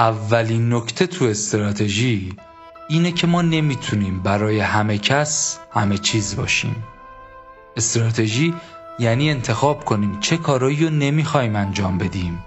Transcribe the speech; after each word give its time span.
اولین 0.00 0.74
نکته 0.74 1.06
تو 1.06 1.24
استراتژی 1.24 2.32
اینه 2.88 3.12
که 3.12 3.26
ما 3.26 3.42
نمی‌تونیم 3.42 4.20
برای 4.22 4.60
همه 4.60 4.98
کس 4.98 5.58
همه 5.72 5.98
چیز 5.98 6.36
باشیم. 6.36 6.76
استراتژی 7.76 8.54
یعنی 8.98 9.30
انتخاب 9.30 9.84
کنیم 9.84 10.20
چه 10.20 10.36
کارایی 10.36 10.84
رو 10.84 10.90
نمی‌خوایم 10.90 11.56
انجام 11.56 11.98
بدیم 11.98 12.44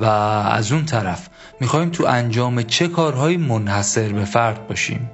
و 0.00 0.04
از 0.04 0.72
اون 0.72 0.84
طرف 0.84 1.28
می‌خوایم 1.60 1.90
تو 1.90 2.06
انجام 2.06 2.62
چه 2.62 2.88
کارهایی 2.88 3.36
منحصر 3.36 4.12
به 4.12 4.24
فرد 4.24 4.68
باشیم. 4.68 5.10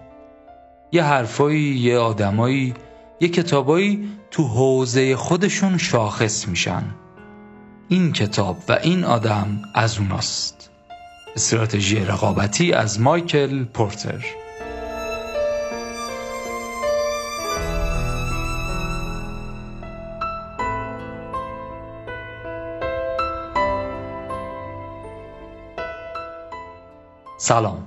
یه 0.92 1.04
حرفایی 1.04 1.60
یه 1.60 1.98
آدمایی 1.98 2.74
یه 3.20 3.28
کتابایی 3.28 4.08
تو 4.30 4.42
حوزه 4.42 5.16
خودشون 5.16 5.78
شاخص 5.78 6.48
میشن. 6.48 6.82
این 7.88 8.12
کتاب 8.12 8.56
و 8.68 8.78
این 8.82 9.04
آدم 9.04 9.62
از 9.74 9.98
اوناست. 9.98 10.57
استراتژی 11.36 12.04
رقابتی 12.04 12.72
از 12.72 13.00
مایکل 13.00 13.64
پورتر. 13.64 14.24
سلام. 27.40 27.86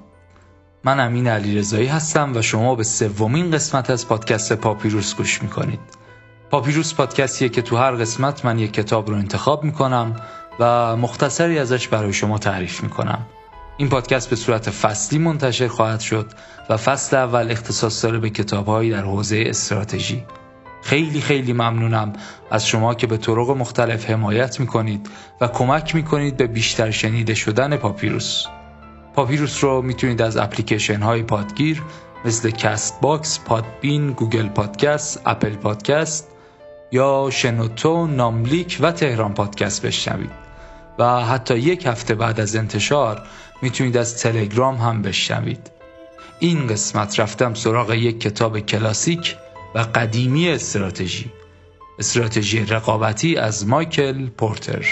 من 0.84 0.99
امین 0.99 1.27
علیرضایی 1.27 1.88
هستم 1.88 2.35
و 2.35 2.41
شما 2.41 2.76
به 2.76 2.84
سومین 2.84 3.52
قسمت 3.52 3.90
از 3.90 4.08
پادکست 4.08 4.54
پاپیروس 4.54 5.16
گوش 5.16 5.41
می‌کنید. 5.41 5.80
پاپیروس 6.49 6.94
پادکستیه 6.94 7.49
که 7.49 7.62
تو 7.62 7.77
هر 7.77 7.91
قسمت 7.91 8.46
من 8.46 8.60
یک 8.60 8.74
کتاب 8.74 9.10
رو 9.10 9.15
انتخاب 9.15 9.63
می‌کنم 9.63 10.15
و 10.60 10.96
مختصری 10.98 11.60
ازش 11.60 11.87
برای 11.87 12.13
شما 12.13 12.37
تعریف 12.37 12.84
می‌کنم. 12.84 13.26
این 13.82 13.90
پادکست 13.90 14.29
به 14.29 14.35
صورت 14.35 14.70
فصلی 14.70 15.20
منتشر 15.20 15.68
خواهد 15.68 15.99
شد 15.99 16.32
و 16.70 16.77
فصل 16.77 17.18
اول 17.18 17.51
اختصاص 17.51 18.05
داره 18.05 18.20
به 18.20 18.29
کتابهایی 18.29 18.91
در 18.91 19.01
حوزه 19.01 19.43
استراتژی. 19.48 20.24
خیلی 20.84 21.21
خیلی 21.21 21.54
ممنونم 21.54 22.13
از 22.52 22.68
شما 22.68 22.93
که 22.93 23.07
به 23.07 23.18
طرق 23.18 23.49
مختلف 23.49 24.09
حمایت 24.09 24.59
می‌کنید 24.59 25.09
و 25.41 25.48
کمک 25.48 25.96
می‌کنید 25.96 26.37
به 26.37 26.48
بیشتر 26.48 26.91
شنیده 26.91 27.34
شدن 27.34 27.77
پاپیروس. 27.77 28.46
پاپیروس 29.15 29.63
رو 29.63 29.82
می‌تونید 29.82 30.21
از 30.21 30.37
اپلیکیشن 30.37 31.02
های 31.02 31.24
پادگیر 31.24 31.82
مثل 32.26 32.49
کست 32.49 33.02
باکس، 33.02 33.40
پادبین، 33.40 34.12
گوگل 34.12 34.48
پادکست، 34.48 35.21
اپل 35.26 35.55
پادکست 35.55 36.27
یا 36.91 37.29
شنوتو، 37.32 38.07
ناملیک 38.07 38.77
و 38.82 38.91
تهران 38.91 39.34
پادکست 39.34 39.85
بشنوید. 39.85 40.40
و 41.02 41.26
حتی 41.26 41.57
یک 41.57 41.85
هفته 41.85 42.16
بعد 42.16 42.40
از 42.40 42.55
انتشار 42.55 43.21
می‌تونید 43.62 43.98
از 43.98 44.18
تلگرام 44.18 44.76
هم 44.76 45.02
بشنوید. 45.02 45.71
این 46.40 46.68
قسمت 46.68 47.20
رفتم 47.20 47.54
سراغ 47.54 47.93
یک 47.93 48.20
کتاب 48.20 48.60
کلاسیک 48.60 49.35
و 49.76 49.80
قدیمی 49.80 50.49
استراتژی 50.49 51.32
استراتژی 51.99 52.66
رقابتی 52.66 53.38
از 53.38 53.68
مایکل 53.68 54.27
پورتر. 54.27 54.85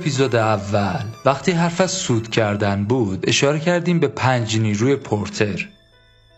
اپیزود 0.00 0.36
اول. 0.36 1.04
وقتی 1.24 1.52
حرف 1.52 1.80
از 1.80 1.90
سود 1.90 2.30
کردن 2.30 2.84
بود 2.84 3.24
اشاره 3.28 3.58
کردیم 3.58 4.00
به 4.00 4.08
پنج 4.08 4.58
نیروی 4.58 4.96
پورتر. 4.96 5.68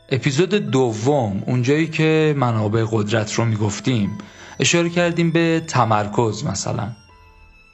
اپیزود 0.08 0.54
دوم 0.54 1.42
اونجایی 1.46 1.88
که 1.88 2.34
منابع 2.36 2.84
قدرت 2.90 3.34
رو 3.34 3.44
می‌گفتیم 3.44 4.18
اشاره 4.60 4.88
کردیم 4.88 5.30
به 5.30 5.62
تمرکز 5.66 6.44
مثلا. 6.44 6.88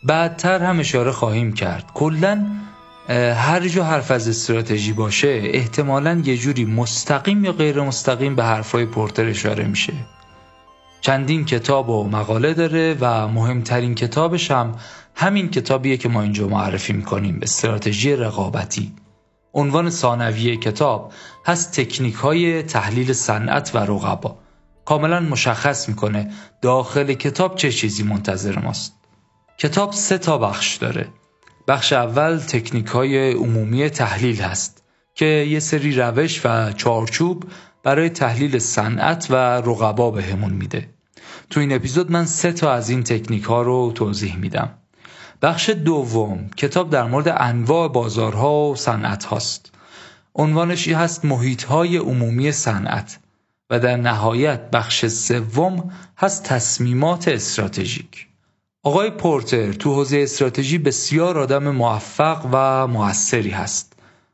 بعدتر 0.04 0.62
هم 0.62 0.81
اشاره 0.81 1.10
خواهیم 1.10 1.53
کرد. 1.53 1.84
کلا 1.94 2.47
هر 3.34 3.69
جا 3.69 3.84
حرف 3.84 4.10
از 4.10 4.28
استراتژی 4.28 4.93
باشه 4.93 5.41
احتمالا 5.44 6.22
یه 6.25 6.37
جوری 6.37 6.65
مستقیم 6.65 7.44
یا 7.44 7.53
غیر 7.53 7.81
مستقیم 7.81 8.37
به 8.37 8.44
حرفای 8.44 8.87
پورتر 8.87 9.25
اشاره 9.25 9.65
میشه. 9.65 9.93
چندین 11.01 11.45
کتاب 11.45 11.89
و 11.89 12.09
مقاله 12.09 12.55
داره 12.55 12.97
و 13.01 13.29
مهمترین 13.29 13.95
کتابش 13.95 14.51
هم 14.51 14.75
همین 15.15 15.51
کتابیه 15.51 15.97
که 15.97 16.09
ما 16.09 16.23
اینجا 16.23 16.49
معرفی 16.49 16.93
می‌کنیم 16.93 17.39
استراتژی 17.43 18.17
رقابتی. 18.17 18.93
عنوان 19.55 19.91
ثانویه 19.91 20.57
کتاب 20.57 21.13
هست 21.47 21.81
تکنیک 21.81 22.15
های 22.15 22.63
تحلیل 22.63 23.13
صنعت 23.13 23.71
و 23.75 23.79
رقبا. 23.79 24.39
کاملا 24.85 25.21
مشخص 25.21 25.89
می‌کنه 25.89 26.31
داخل 26.63 27.13
کتاب 27.13 27.57
چه 27.57 27.73
چیزی 27.73 28.03
منتظر 28.03 28.59
ماست. 28.59 28.95
کتاب 29.59 29.93
سه 29.93 30.19
تا 30.19 30.39
بخش 30.39 30.77
داره. 30.77 31.09
بخش 31.69 31.93
اول 31.93 32.39
تکنیک 32.39 32.87
های 32.87 33.33
عمومی 33.33 33.91
تحلیل 33.91 34.41
هست 34.41 34.85
که 35.15 35.25
یه 35.25 35.61
سری 35.61 35.93
روش 35.93 36.41
و 36.45 36.73
چارچوب 36.73 37.45
برای 37.83 38.09
تحلیل 38.09 38.59
صنعت 38.59 39.27
و 39.31 39.34
رقبا 39.37 40.11
بهمون 40.11 40.53
میده. 40.53 40.89
تو 41.50 41.61
این 41.61 41.72
اپیزود 41.72 42.11
من 42.11 42.25
سه 42.25 42.53
تا 42.53 42.72
از 42.72 42.91
این 42.91 43.03
تکنیک 43.03 43.44
ها 43.44 43.62
رو 43.62 43.93
توضیح 43.94 44.37
میدم. 44.37 44.71
بخش 45.43 45.71
دوم 45.71 46.50
کتاب 46.56 46.91
در 46.91 47.05
مورد 47.05 47.28
انواع 47.28 47.88
بازارها 47.88 48.71
و 48.71 48.77
صنعت 48.77 49.25
هاست. 49.25 49.72
عنوانش 50.34 50.88
هست 50.88 51.25
محیط 51.25 51.65
های 51.65 51.97
عمومی 51.97 52.53
صنعت 52.53 53.19
و 53.71 53.81
در 53.81 53.97
نهایت 53.97 54.71
بخش 54.71 55.06
سوم 55.06 55.93
هست 56.19 56.44
تصمیمات 56.44 57.28
استراتژیک. 57.28 58.27
آقای 58.83 59.11
پورتر 59.11 59.72
تو 59.72 59.94
حوزه 59.94 60.19
استراتژی 60.19 60.78
بسیار 60.78 61.38
آدم 61.38 61.69
موفق 61.69 62.49
و 62.53 62.87
موثری 62.87 63.50
هست. 63.50 63.88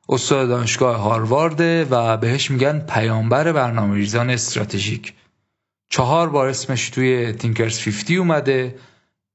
استاد 0.09 0.49
دانشگاه 0.49 0.97
هاروارد 0.97 1.87
و 1.91 2.17
بهش 2.17 2.51
میگن 2.51 2.79
پیامبر 2.79 3.53
برنامه 3.53 3.95
ریزان 3.95 4.31
استراتژیک 4.31 5.15
چهار 5.89 6.29
بار 6.29 6.49
اسمش 6.49 6.91
توی 6.91 7.33
تینکرز 7.33 7.85
50 7.85 8.19
اومده 8.19 8.75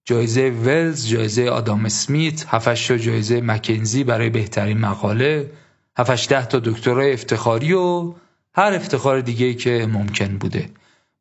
جایزه 0.05 0.49
ولز، 0.49 1.07
جایزه 1.07 1.49
آدام 1.49 1.85
اسمیت، 1.85 2.45
7 2.47 2.87
تا 2.87 2.97
جایزه 2.97 3.41
مکنزی 3.41 4.03
برای 4.03 4.29
بهترین 4.29 4.77
مقاله، 4.77 5.51
7 5.97 6.29
ده 6.29 6.45
تا 6.45 6.59
دکترای 6.59 7.13
افتخاری 7.13 7.73
و 7.73 8.13
هر 8.55 8.73
افتخار 8.73 9.21
دیگه 9.21 9.53
که 9.53 9.87
ممکن 9.91 10.37
بوده. 10.37 10.69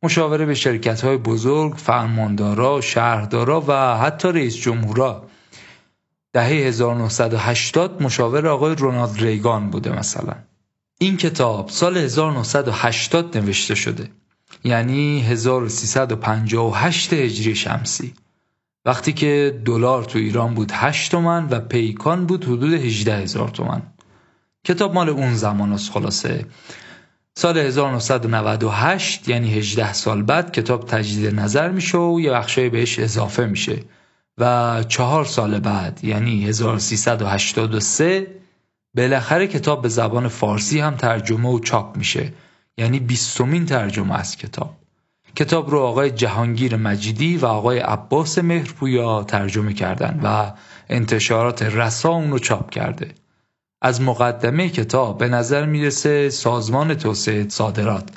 مشاوره 0.02 0.46
به 0.46 0.54
شرکت 0.54 1.00
های 1.00 1.16
بزرگ، 1.16 1.74
فرماندارا، 1.74 2.80
شهردارا 2.80 3.64
و 3.68 3.98
حتی 3.98 4.28
رئیس 4.28 4.56
جمهورا. 4.56 5.27
دهه 6.32 6.46
1980 6.46 8.02
مشاور 8.02 8.48
آقای 8.48 8.74
رونالد 8.74 9.22
ریگان 9.22 9.70
بوده 9.70 9.98
مثلا. 9.98 10.34
این 10.98 11.16
کتاب 11.16 11.68
سال 11.68 11.96
1980 11.96 13.38
نوشته 13.38 13.74
شده. 13.74 14.10
یعنی 14.64 15.20
1358 15.20 17.12
هجری 17.12 17.54
شمسی. 17.54 18.14
وقتی 18.84 19.12
که 19.12 19.62
دلار 19.64 20.04
تو 20.04 20.18
ایران 20.18 20.54
بود 20.54 20.72
8 20.74 21.10
تومن 21.10 21.48
و 21.50 21.60
پیکان 21.60 22.26
بود 22.26 22.44
حدود 22.44 22.72
18 22.72 23.16
هزار 23.16 23.48
تومن 23.48 23.82
کتاب 24.64 24.94
مال 24.94 25.08
اون 25.08 25.34
زمان 25.34 25.72
است 25.72 25.90
خلاصه 25.90 26.46
سال 27.34 27.58
1998 27.58 29.28
یعنی 29.28 29.54
18 29.54 29.92
سال 29.92 30.22
بعد 30.22 30.52
کتاب 30.52 30.86
تجدید 30.86 31.34
نظر 31.40 31.70
میشه 31.70 31.98
و 31.98 32.20
یه 32.20 32.30
بخشای 32.30 32.68
بهش 32.68 32.98
اضافه 32.98 33.46
میشه 33.46 33.78
و 34.38 34.84
چهار 34.88 35.24
سال 35.24 35.58
بعد 35.58 36.04
یعنی 36.04 36.44
1383 36.44 38.26
بالاخره 38.96 39.46
کتاب 39.46 39.82
به 39.82 39.88
زبان 39.88 40.28
فارسی 40.28 40.80
هم 40.80 40.96
ترجمه 40.96 41.48
و 41.48 41.58
چاپ 41.58 41.96
میشه. 41.96 42.32
یعنی 42.78 43.00
بیستمین 43.00 43.66
ترجمه 43.66 44.18
از 44.18 44.36
کتاب. 44.36 44.76
کتاب 45.36 45.70
رو 45.70 45.78
آقای 45.78 46.10
جهانگیر 46.10 46.76
مجیدی 46.76 47.36
و 47.36 47.46
آقای 47.46 47.78
عباس 47.78 48.38
مهرپویا 48.38 49.24
ترجمه 49.24 49.72
کردن 49.72 50.20
و 50.22 50.52
انتشارات 50.88 51.62
رسا 51.62 52.08
اون 52.08 52.30
رو 52.30 52.38
چاپ 52.38 52.70
کرده. 52.70 53.14
از 53.82 54.02
مقدمه 54.02 54.68
کتاب 54.68 55.18
به 55.18 55.28
نظر 55.28 55.66
می‌رسه 55.66 56.30
سازمان 56.30 56.94
توسعه 56.94 57.48
صادرات 57.48 58.08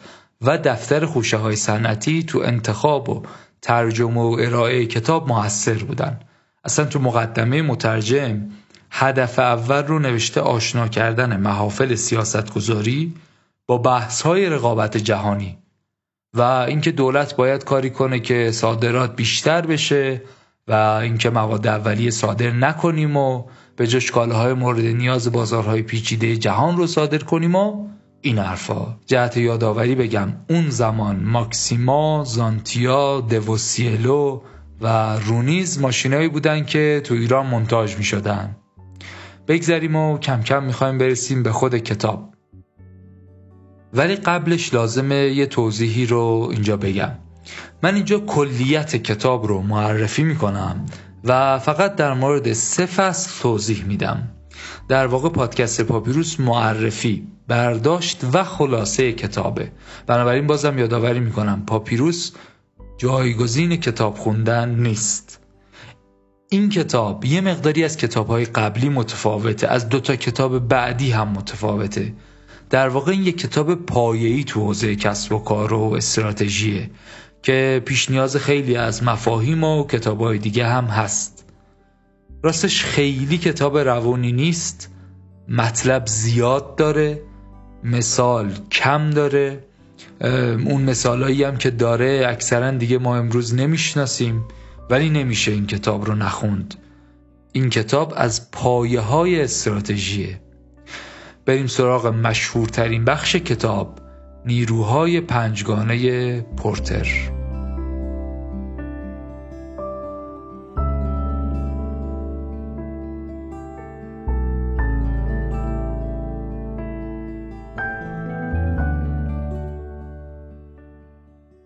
و 0.42 0.58
دفتر 0.58 1.06
خوشه 1.06 1.38
های 1.38 1.56
صنعتی 1.56 2.24
تو 2.24 2.40
انتخاب 2.40 3.10
و 3.10 3.24
ترجمه 3.62 4.22
و 4.22 4.38
ارائه 4.40 4.86
کتاب 4.86 5.28
موثر 5.28 5.84
بودن. 5.84 6.20
اصلا 6.64 6.86
تو 6.86 7.00
مقدمه 7.00 7.62
مترجم 7.62 8.50
هدف 8.92 9.40
اول 9.40 9.84
رو 9.84 10.00
نوشته 10.00 10.42
آشنا 10.42 10.88
کردن 10.88 11.38
محافل 11.38 11.96
سیاستگذاری 11.96 13.14
با 13.68 13.78
بحث 13.78 14.22
های 14.22 14.50
رقابت 14.50 14.98
جهانی 14.98 15.58
و 16.34 16.42
اینکه 16.42 16.92
دولت 16.92 17.36
باید 17.36 17.64
کاری 17.64 17.90
کنه 17.90 18.20
که 18.20 18.52
صادرات 18.52 19.16
بیشتر 19.16 19.62
بشه 19.62 20.22
و 20.68 20.74
اینکه 20.74 21.30
مواد 21.30 21.68
اولیه 21.68 22.12
صادر 22.12 22.52
نکنیم 22.52 23.18
و 23.18 23.44
به 23.76 23.88
جاش 23.88 24.12
کالاهای 24.12 24.54
مورد 24.54 24.86
نیاز 24.86 25.32
بازارهای 25.32 25.82
پیچیده 25.82 26.38
جهان 26.38 26.78
رو 26.78 26.88
صادر 26.88 27.18
کنیم 27.18 27.56
و 27.56 27.88
این 28.22 28.38
حرفا. 28.38 28.98
جهت 29.06 29.38
یادآوری 29.38 29.96
بگم 29.96 30.34
اون 30.50 30.70
زمان 30.70 31.24
ماکسیما، 31.24 32.24
زانتیا، 32.28 33.22
دوسیلو 33.22 34.42
و 34.82 35.16
رونیز 35.20 35.80
ماشینایی 35.80 36.28
بودن 36.28 36.66
که 36.66 37.02
تو 37.04 37.14
ایران 37.14 37.46
منتاج 37.48 37.98
می 37.98 38.04
شدن 38.04 38.56
بگذریم 39.48 39.96
و 39.96 40.18
کم 40.18 40.42
کم 40.42 40.64
می‌خوایم 40.64 40.98
برسیم 40.98 41.44
به 41.44 41.52
خود 41.52 41.78
کتاب. 41.78 42.34
ولی 43.94 44.16
قبلش 44.16 44.74
لازمه 44.74 45.16
یه 45.16 45.46
توضیحی 45.46 46.06
رو 46.06 46.50
اینجا 46.52 46.78
بگم. 46.78 47.12
من 47.84 47.96
اینجا 47.96 48.20
کلیت 48.20 48.96
کتاب 48.96 49.46
رو 49.46 49.62
معرفی 49.62 50.24
می‌کنم 50.24 50.86
و 51.24 51.60
فقط 51.60 51.96
در 51.96 52.14
مورد 52.14 52.54
سه 52.54 52.86
فصل 52.86 53.42
توضیح 53.42 53.86
میدم. 53.86 54.32
در 54.88 55.08
واقع 55.08 55.30
پادکست 55.30 55.82
پاپیروس 55.82 56.40
معرفی. 56.40 57.28
برداشت 57.52 58.26
و 58.34 58.44
خلاصه 58.44 59.12
کتابه. 59.12 59.72
بنابراین 60.08 60.48
بازم 60.48 60.80
یادآوری 60.80 61.20
می‌کنم 61.20 61.64
پاپیروس 61.68 62.32
جایگزین 62.98 63.76
کتاب 63.76 64.16
خوندن 64.16 64.76
نیست. 64.76 65.40
این 66.50 66.70
کتاب 66.70 67.26
یه 67.26 67.42
مقداری 67.42 67.84
از 67.84 67.98
کتابهای 67.98 68.46
قبلی 68.46 68.90
متفاوته 68.90 69.68
از 69.68 69.90
دوتا 69.90 70.16
کتاب 70.16 70.68
بعدی 70.68 71.12
هم 71.12 71.28
متفاوته. 71.28 72.14
در 72.70 72.90
واقع 72.90 73.12
این 73.12 73.24
یک 73.24 73.38
کتاب 73.38 73.76
پایه‌ای 73.76 74.44
تو 74.44 74.60
حوزه 74.60 74.96
کسب 74.96 75.34
و 75.34 75.40
کار 75.40 75.74
و 75.74 75.94
استراتژیه 75.94 76.90
که 77.44 77.82
پیش 77.86 78.10
نیاز 78.10 78.38
خیلی 78.38 78.76
از 78.76 79.04
مفاهیم 79.04 79.64
و 79.64 79.84
کتابهای 79.88 80.38
دیگه 80.38 80.68
هم 80.68 80.86
هست. 80.86 81.46
راستش 82.44 82.84
خیلی 82.84 83.38
کتاب 83.38 83.78
روانی 83.78 84.32
نیست 84.32 84.92
مطلب 85.48 86.08
زیاد 86.08 86.76
داره 86.76 87.31
مثال 87.84 88.54
کم 88.72 89.10
داره. 89.10 89.64
اون 90.66 90.82
مثالایی 90.82 91.44
هم 91.44 91.58
که 91.58 91.72
داره 91.72 92.26
اکثرا 92.28 92.72
دیگه 92.72 92.98
ما 92.98 93.18
امروز 93.18 93.56
نمی‌شناسیم 93.56 94.46
ولی 94.90 95.10
نمیشه 95.10 95.52
این 95.52 95.68
کتاب 95.68 96.06
رو 96.06 96.16
نخوند. 96.16 96.76
این 97.52 97.70
کتاب 97.70 98.14
از 98.18 98.52
پایه 98.52 99.00
های 99.00 99.42
استراتژیه. 99.42 100.42
بریم 101.46 101.68
سراغ 101.68 102.08
مشهورترین 102.08 103.06
بخش 103.06 103.36
کتاب 103.36 104.00
نیروهای 104.46 105.22
پنجگانه 105.22 106.42
پورتر. 106.42 107.41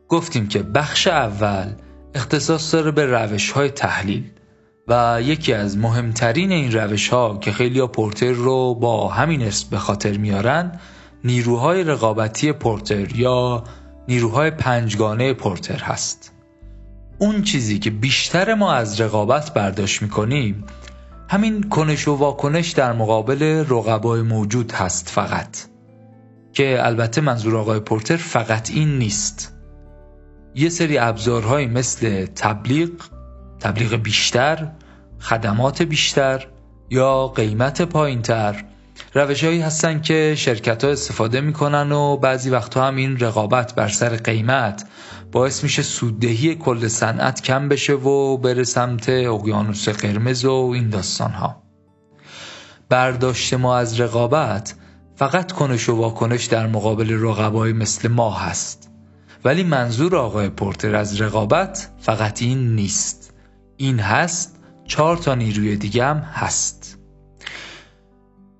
گفتیم 0.10 0.48
که 0.48 0.64
بخش 0.64 1.08
اول 1.08 1.74
اختصاص 2.16 2.74
داره 2.74 2.92
به 2.92 3.06
روش 3.06 3.52
های 3.52 3.70
تحلیل 3.70 4.32
و 4.88 5.20
یکی 5.22 5.54
از 5.54 5.78
مهمترین 5.78 6.52
این 6.52 6.72
روش 6.72 7.10
ها 7.10 7.38
که 7.38 7.52
خیلی 7.52 7.80
ها 7.80 7.88
پورتر 7.88 8.32
رو 8.32 8.76
با 8.76 9.08
همین 9.08 9.42
اسم 9.42 9.68
به 9.70 9.78
خاطر 9.78 10.18
میارن 10.18 10.80
نیروهای 11.24 11.84
رقابتی 11.84 12.52
پورتر 12.52 13.16
یا 13.16 13.64
نیروهای 14.08 14.52
پنجگانه 14.52 15.34
پورتر 15.34 15.80
هست. 15.80 16.32
اون 17.20 17.42
چیزی 17.42 17.80
که 17.80 17.90
بیشتر 17.90 18.54
ما 18.54 18.74
از 18.74 19.02
رقابت 19.02 19.54
برداشت 19.54 20.02
می‌کنیم 20.02 20.64
همین 21.30 21.64
کنش 21.64 22.08
و 22.08 22.16
واکنش 22.16 22.72
در 22.72 22.94
مقابل 22.94 23.66
رقبای 23.70 24.22
موجود 24.22 24.72
هست 24.72 25.10
فقط 25.10 25.58
که 26.54 26.78
البته 26.86 27.22
منظور 27.22 27.58
آقای 27.58 27.80
پورتر 27.80 28.18
فقط 28.18 28.72
این 28.72 28.98
نیست. 28.98 29.55
یه 30.56 30.70
سری 30.70 30.98
ابزارهایی 30.98 31.68
مثل 31.68 32.26
تبلیغ 32.26 32.90
تبلیغ 33.60 33.96
بیشتر 33.96 34.72
خدمات 35.20 35.82
بیشتر 35.82 36.48
یا 36.90 37.28
قیمت 37.28 37.82
پایینتر. 37.82 38.66
روش 39.14 39.44
هایی 39.44 39.62
هستن 39.62 40.02
که 40.02 40.34
شرکت 40.38 40.84
ها 40.84 40.90
استفاده 40.90 41.42
می‌کنن 41.42 41.92
و 41.92 42.18
بعضی 42.18 42.50
وقتها 42.50 42.88
هم 42.88 42.96
این 42.96 43.20
رقابت 43.20 43.76
بر 43.76 43.88
سر 43.88 44.16
قیمت. 44.16 44.86
باعث 45.32 45.64
میشه 45.64 45.82
سوددهی 45.82 46.56
کل 46.56 46.88
صنعت 46.88 47.42
کم 47.42 47.70
بشه 47.70 47.94
و 47.94 48.38
بره 48.38 48.64
سمت 48.64 49.10
اقیانوس 49.10 49.90
قرمز 49.90 50.46
و 50.46 50.72
این 50.76 50.90
داستان 50.90 51.32
ها 51.32 51.64
برداشت 52.90 53.54
ما 53.54 53.78
از 53.78 54.00
رقابت 54.00 54.76
فقط 55.16 55.52
کنش 55.52 55.90
و 55.90 55.96
واکنش 55.96 56.46
در 56.46 56.68
مقابل 56.68 57.20
رقبای 57.22 57.74
مثل 57.74 58.08
ما 58.08 58.32
هست. 58.32 58.95
ولی 59.46 59.64
منظور 59.64 60.16
آقای 60.16 60.50
پورتر 60.50 60.96
از 60.96 61.22
رقابت 61.22 61.90
فقط 62.00 62.42
این 62.42 62.76
نیست. 62.76 63.34
این 63.78 64.00
هست 64.00 64.60
چهار 64.86 65.18
تا 65.18 65.36
نیروی 65.36 65.76
دیگه 65.76 66.06
هم 66.06 66.18
هست. 66.18 66.98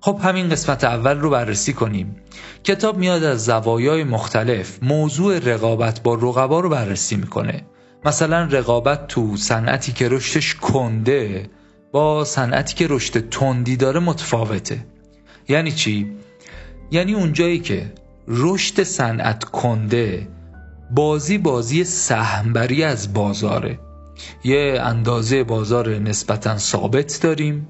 خب 0.00 0.20
همین 0.22 0.48
قسمت 0.48 0.84
اول 0.84 1.18
رو 1.18 1.30
بررسی 1.30 1.72
کنیم. 1.72 2.16
کتاب 2.64 2.98
میاد 2.98 3.24
از 3.24 3.44
زوایای 3.44 4.04
مختلف 4.04 4.78
موضوع 4.82 5.38
رقابت 5.38 6.02
با 6.02 6.14
رقبا 6.14 6.60
رو 6.60 6.68
بررسی 6.68 7.16
می‌کنه. 7.16 7.66
مثلا 8.04 8.44
رقابت 8.44 9.06
تو 9.06 9.36
صنعتی 9.36 9.92
که 9.92 10.08
رشدش 10.08 10.54
کنده 10.54 11.50
با 11.92 12.24
صنعتی 12.24 12.74
که 12.74 12.86
رشد 12.90 13.28
تندی 13.28 13.76
داره 13.76 14.00
متفاوته. 14.00 14.86
یعنی 15.48 15.72
چی؟ 15.72 16.12
یعنی 16.90 17.14
اونجایی 17.14 17.58
که 17.58 17.92
رشد 18.28 18.82
صنعت 18.82 19.44
کنده 19.44 20.28
بازی 20.90 21.38
بازی 21.38 21.84
سهمبری 21.84 22.84
از 22.84 23.12
بازاره. 23.12 23.78
یه 24.44 24.78
اندازه 24.82 25.44
بازار 25.44 25.98
نسبتا 25.98 26.58
ثابت 26.58 27.20
داریم 27.22 27.68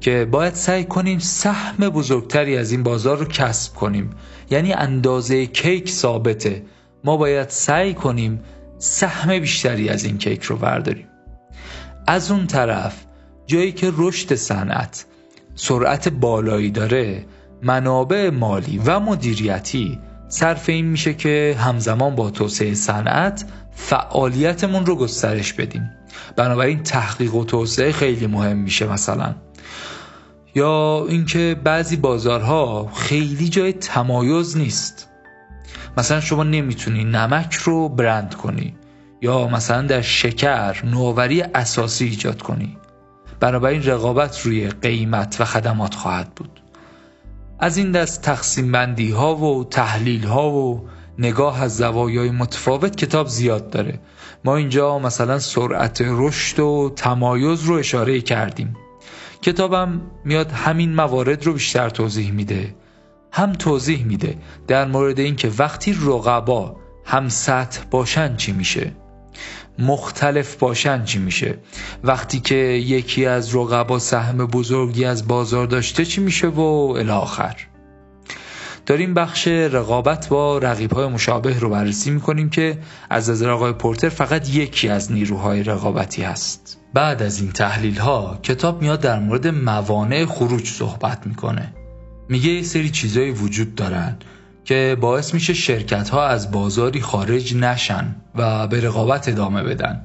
که 0.00 0.28
باید 0.30 0.54
سعی 0.54 0.84
کنیم 0.84 1.18
سهم 1.18 1.88
بزرگتری 1.88 2.56
از 2.56 2.72
این 2.72 2.82
بازار 2.82 3.18
رو 3.18 3.24
کسب 3.24 3.74
کنیم. 3.74 4.10
یعنی 4.50 4.72
اندازه 4.72 5.46
کیک 5.46 5.90
ثابته. 5.90 6.62
ما 7.04 7.16
باید 7.16 7.48
سعی 7.48 7.94
کنیم 7.94 8.40
سهم 8.78 9.38
بیشتری 9.38 9.88
از 9.88 10.04
این 10.04 10.18
کیک 10.18 10.42
رو 10.42 10.56
برداریم. 10.56 11.06
از 12.06 12.30
اون 12.30 12.46
طرف 12.46 13.04
جایی 13.46 13.72
که 13.72 13.92
رشد 13.96 14.34
صنعت 14.34 15.06
سرعت 15.54 16.08
بالایی 16.08 16.70
داره 16.70 17.24
منابع 17.62 18.30
مالی 18.30 18.78
و 18.84 19.00
مدیریتی 19.00 19.98
صرف 20.28 20.68
این 20.68 20.86
میشه 20.86 21.14
که 21.14 21.56
همزمان 21.58 22.14
با 22.14 22.30
توسعه 22.30 22.74
صنعت 22.74 23.44
فعالیتمون 23.72 24.86
رو 24.86 24.96
گسترش 24.96 25.52
بدیم. 25.52 25.90
بنابراین 26.36 26.82
تحقیق 26.82 27.34
و 27.34 27.44
توسعه 27.44 27.92
خیلی 27.92 28.26
مهم 28.26 28.56
میشه 28.56 28.92
مثلا. 28.92 29.34
یا 30.54 31.06
اینکه 31.08 31.56
بعضی 31.64 31.96
بازارها 31.96 32.92
خیلی 32.94 33.48
جای 33.48 33.72
تمایز 33.72 34.56
نیست. 34.56 35.08
مثلا 35.96 36.20
شما 36.20 36.44
نمی‌تونی 36.44 37.04
نمک 37.04 37.54
رو 37.54 37.88
برند 37.88 38.34
کنی 38.34 38.76
یا 39.22 39.48
مثلا 39.48 39.82
در 39.82 40.00
شکر 40.00 40.86
نوآوری 40.86 41.42
اساسی 41.42 42.04
ایجاد 42.04 42.42
کنی. 42.42 42.76
بنابراین 43.40 43.82
رقابت 43.82 44.40
روی 44.40 44.68
قیمت 44.68 45.36
و 45.40 45.44
خدمات 45.44 45.94
خواهد 45.94 46.34
بود. 46.34 46.57
از 47.58 47.76
این 47.76 47.92
دست 47.92 48.22
تقسیم 48.22 48.72
بندی 48.72 49.10
ها 49.10 49.36
و 49.36 49.64
تحلیل 49.64 50.24
ها 50.24 50.50
و 50.50 50.88
نگاه 51.18 51.62
از 51.62 51.76
زوایای 51.76 52.30
متفاوت 52.30 52.96
کتاب 52.96 53.26
زیاد 53.26 53.70
داره. 53.70 54.00
ما 54.44 54.56
اینجا 54.56 54.98
مثلا 54.98 55.38
سرعت 55.38 56.02
رشد 56.06 56.60
و 56.60 56.92
تمایز 56.96 57.62
رو 57.62 57.74
اشاره 57.74 58.20
کردیم. 58.20 58.76
کتابم 59.42 60.00
میاد 60.24 60.50
همین 60.50 60.94
موارد 60.94 61.46
رو 61.46 61.52
بیشتر 61.52 61.88
توضیح 61.90 62.32
میده. 62.32 62.74
هم 63.32 63.52
توضیح 63.52 64.04
میده 64.04 64.38
در 64.66 64.84
مورد 64.86 65.18
اینکه 65.18 65.52
وقتی 65.58 65.98
رقبا 66.02 66.76
هم 67.04 67.28
سطح 67.28 67.84
باشن 67.90 68.36
چی 68.36 68.52
میشه. 68.52 68.92
مختلف 69.78 70.56
باشن 70.56 71.04
چی 71.04 71.18
میشه؟ 71.18 71.58
وقتی 72.04 72.40
که 72.40 72.54
یکی 72.54 73.26
از 73.26 73.56
رقبا 73.56 73.98
سهم 73.98 74.36
بزرگی 74.36 75.04
از 75.04 75.28
بازار 75.28 75.66
داشته 75.66 76.04
چی 76.04 76.20
میشه 76.20 76.48
و 76.48 76.60
الاخر 76.98 77.56
داریم 78.88 79.14
بخش 79.14 79.48
رقابت 79.48 80.28
با 80.28 80.58
رقیب 80.58 80.92
های 80.92 81.06
مشابه 81.06 81.58
رو 81.58 81.70
بررسی 81.70 82.10
می‌کنیم 82.10 82.50
که 82.50 82.78
از 83.10 83.30
نظر 83.30 83.50
آقای 83.50 83.72
پورتر 83.72 84.08
فقط 84.08 84.48
یکی 84.48 84.88
از 84.88 85.12
نیروهای 85.12 85.62
رقابتی 85.62 86.22
هست. 86.22 86.78
بعد 86.94 87.22
از 87.22 87.40
این 87.40 87.52
تحلیل 87.52 87.98
ها 87.98 88.38
کتاب 88.42 88.82
میاد 88.82 89.00
در 89.00 89.18
مورد 89.18 89.46
موانع 89.46 90.24
خروج 90.24 90.66
صحبت 90.66 91.26
می‌کنه. 91.26 91.74
میگه 92.28 92.50
یه 92.50 92.62
سری 92.62 92.90
چیزایی 92.90 93.30
وجود 93.30 93.74
دارن. 93.74 94.16
که 94.68 94.96
باعث 95.00 95.34
میشه 95.34 95.54
شرکت 95.54 96.08
ها 96.08 96.26
از 96.26 96.50
بازاری 96.50 97.00
خارج 97.00 97.54
نشن 97.54 98.16
و 98.34 98.66
به 98.66 98.80
رقابت 98.80 99.28
ادامه 99.28 99.62
بدن. 99.62 100.04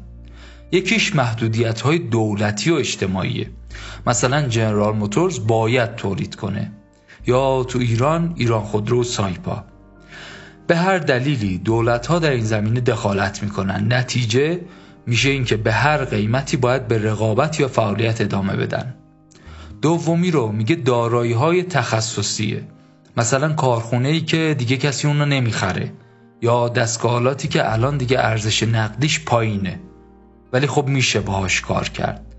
یکیش 0.72 1.16
محدودیت 1.16 1.82
های 1.82 2.00
دولتی 2.00 2.72
و 2.72 2.76
اجتماعیه. 2.76 3.50
مثلا 4.08 4.48
جنرال 4.48 4.96
موتورز 4.96 5.48
باید 5.48 5.96
تولید 5.96 6.36
کنه. 6.36 6.72
یا 7.28 7.64
تو 7.64 7.80
ایران 7.80 8.34
ایران 8.38 8.64
خودرو 8.64 9.02
و 9.02 9.04
سایپا. 9.04 9.64
به 10.68 10.76
هر 10.76 10.98
دلیلی 10.98 11.58
دولت 11.58 12.08
ها 12.08 12.20
در 12.20 12.32
این 12.32 12.46
زمینه 12.46 12.82
دخالت 12.82 13.44
می‌کنن. 13.44 13.94
نتیجه 13.94 14.60
میشه 15.08 15.30
اینکه 15.30 15.58
به 15.58 15.72
هر 15.74 16.06
قیمتی 16.06 16.58
باید 16.58 16.88
به 16.88 16.98
رقابت 16.98 17.60
یا 17.60 17.68
فعالیت 17.68 18.22
ادامه 18.22 18.56
بدن. 18.56 18.96
دومی 19.82 20.32
رو 20.32 20.52
میگه 20.52 20.76
دارایی 20.76 21.34
های 21.34 21.64
تخصصیه. 21.64 22.73
مثلا 23.18 23.54
کارخونه 23.54 24.10
ای 24.10 24.22
که 24.22 24.56
دیگه 24.58 24.78
کسی 24.78 25.08
اون 25.08 25.20
رو 25.20 25.26
نمی‌خره 25.26 25.94
یا 26.42 26.70
دستگاهاتی 26.70 27.48
که 27.48 27.74
الان 27.74 27.98
دیگه 27.98 28.20
ارزش 28.20 28.64
نقدیش 28.64 29.26
پایینه. 29.26 29.80
ولی 30.54 30.68
خب 30.68 30.88
میشه 30.88 31.20
باهاش 31.20 31.62
کار 31.62 31.90
کرد. 31.90 32.36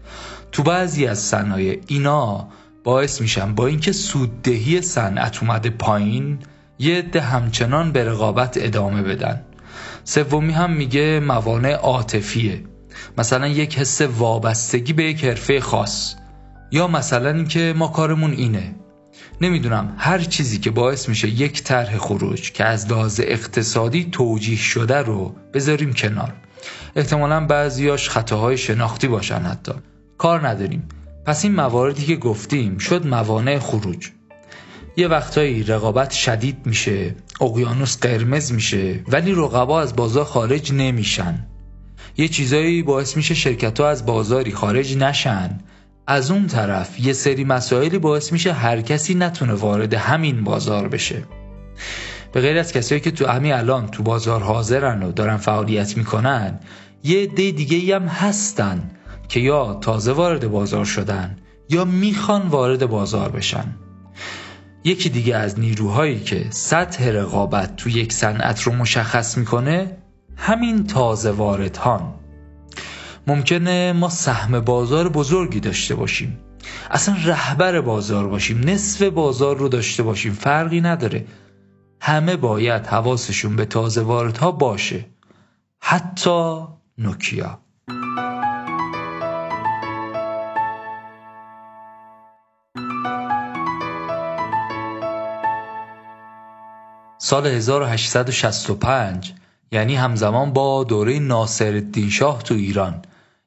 تو 0.52 0.62
بعضی 0.62 1.06
از 1.06 1.18
صنایع 1.18 1.80
اینا 1.86 2.48
باعث 2.84 3.20
میشن 3.20 3.54
با 3.54 3.66
اینکه 3.66 3.92
سوددهی 3.92 4.80
صنعت 4.80 5.42
اومده 5.42 5.70
پایین 5.70 6.38
یه 6.78 6.98
عده 6.98 7.20
همچنان 7.20 7.92
به 7.92 8.04
رقابت 8.04 8.58
ادامه 8.60 9.02
بدن. 9.02 9.44
سومی 10.04 10.52
هم 10.52 10.72
میگه 10.72 11.20
موانع 11.20 11.72
عاطفیه. 11.72 12.64
مثلا 13.18 13.46
یک 13.46 13.78
حس 13.78 14.00
وابستگی 14.00 14.92
به 14.92 15.04
یک 15.04 15.24
حرفه 15.24 15.60
خاص. 15.60 16.14
یا 16.70 16.86
مثلا 16.88 17.30
اینکه 17.30 17.74
ما 17.76 17.88
کارمون 17.88 18.32
اینه. 18.32 18.74
نمی‌دونم 19.40 19.94
هر 19.98 20.18
چیزی 20.18 20.58
که 20.58 20.70
باعث 20.70 21.08
میشه 21.08 21.28
یک 21.28 21.62
طرح 21.62 21.98
خروج 21.98 22.52
که 22.52 22.64
از 22.64 22.92
لحاظ 22.92 23.20
اقتصادی 23.24 24.08
توجیه 24.12 24.56
شده 24.56 24.98
رو 24.98 25.34
بذاریم 25.54 25.92
کنار. 25.92 26.32
احتمالا 26.96 27.46
بعضیاش 27.46 28.08
خطاهای 28.08 28.58
شناختی 28.58 29.08
باشن 29.08 29.40
حتی. 29.40 29.72
کار 30.18 30.48
نداریم. 30.48 30.88
پس 31.26 31.44
این 31.44 31.54
مواردی 31.54 32.06
که 32.06 32.16
گفتیم 32.16 32.78
شد 32.78 33.06
موانع 33.06 33.58
خروج. 33.58 34.10
یه 34.96 35.08
وقتایی 35.08 35.62
رقابت 35.62 36.10
شدید 36.10 36.56
میشه 36.64 37.14
اقیانوس 37.40 37.98
قرمز 37.98 38.52
میشه 38.52 39.04
ولی 39.08 39.32
رقبا 39.32 39.80
از 39.80 39.96
بازار 39.96 40.24
خارج 40.24 40.72
نمیشن. 40.72 41.46
یه 42.16 42.28
چیزایی 42.28 42.82
باعث 42.82 43.16
میشه 43.16 43.34
شرکت 43.34 43.80
ها 43.80 43.88
از 43.88 44.06
بازاری 44.06 44.52
خارج 44.52 44.96
نشن. 44.96 45.58
از 46.06 46.30
اون 46.30 46.46
طرف 46.46 47.00
یه 47.00 47.12
سری 47.12 47.44
مسائلی 47.44 47.98
باعث 47.98 48.32
میشه 48.32 48.52
هر 48.52 48.80
کسی 48.80 49.14
نتونه 49.14 49.52
وارد 49.52 49.94
همین 49.94 50.44
بازار 50.44 50.88
بشه. 50.88 51.22
به 52.32 52.40
غیر 52.40 52.58
از 52.58 52.72
کسایی 52.72 53.00
که 53.00 53.10
تو 53.10 53.26
همین 53.26 53.52
الان 53.52 53.86
تو 53.86 54.02
بازار 54.02 54.42
حاضرن 54.42 55.02
و 55.02 55.12
دارن 55.12 55.36
فعالیت 55.36 55.96
می‌کنن 55.96 56.60
یه 57.02 57.22
عده 57.22 57.50
دیگه 57.50 57.96
هم 57.96 58.02
هستن 58.02 58.90
که 59.28 59.40
یا 59.40 59.74
تازه 59.74 60.12
وارد 60.12 60.50
بازار 60.50 60.84
شدن 60.84 61.36
یا 61.70 61.84
می‌خوان 61.84 62.48
وارد 62.48 62.86
بازار 62.86 63.28
بشن. 63.28 63.76
یکی 64.84 65.08
دیگه 65.08 65.36
از 65.36 65.60
نیروهایی 65.60 66.20
که 66.20 66.46
سطح 66.50 67.08
رقابت 67.08 67.76
تو 67.76 67.88
یک 67.88 68.12
صنعت 68.12 68.62
رو 68.62 68.72
مشخص 68.72 69.38
می‌کنه 69.38 69.96
همین 70.36 70.86
تازه 70.86 71.30
واردهان. 71.30 72.14
ممکنه 73.26 73.92
ما 73.92 74.08
سهم 74.08 74.60
بازار 74.60 75.08
بزرگی 75.08 75.60
داشته 75.60 75.94
باشیم. 75.94 76.38
اصلا 76.90 77.16
رهبر 77.24 77.80
بازار 77.80 78.28
باشیم 78.28 78.60
نصف 78.60 79.02
بازار 79.02 79.56
رو 79.56 79.68
داشته 79.68 80.02
باشیم 80.02 80.32
فرقی 80.32 80.80
نداره. 80.80 81.26
همه 82.00 82.36
باید 82.36 82.86
حواسشون 82.86 83.56
به 83.56 83.64
تازه 83.64 84.02
واردها 84.02 84.52
باشه. 84.52 85.04
حتی 85.80 86.64
نوکیا. 86.98 87.58
سال 97.18 97.46
1865 97.46 99.34
یعنی 99.72 99.96
همزمان 99.96 100.52
با 100.52 100.84
دوره 100.84 101.18
ناصرالدین 101.18 102.10
شاه 102.10 102.42
تو 102.42 102.54
ایران. 102.54 103.02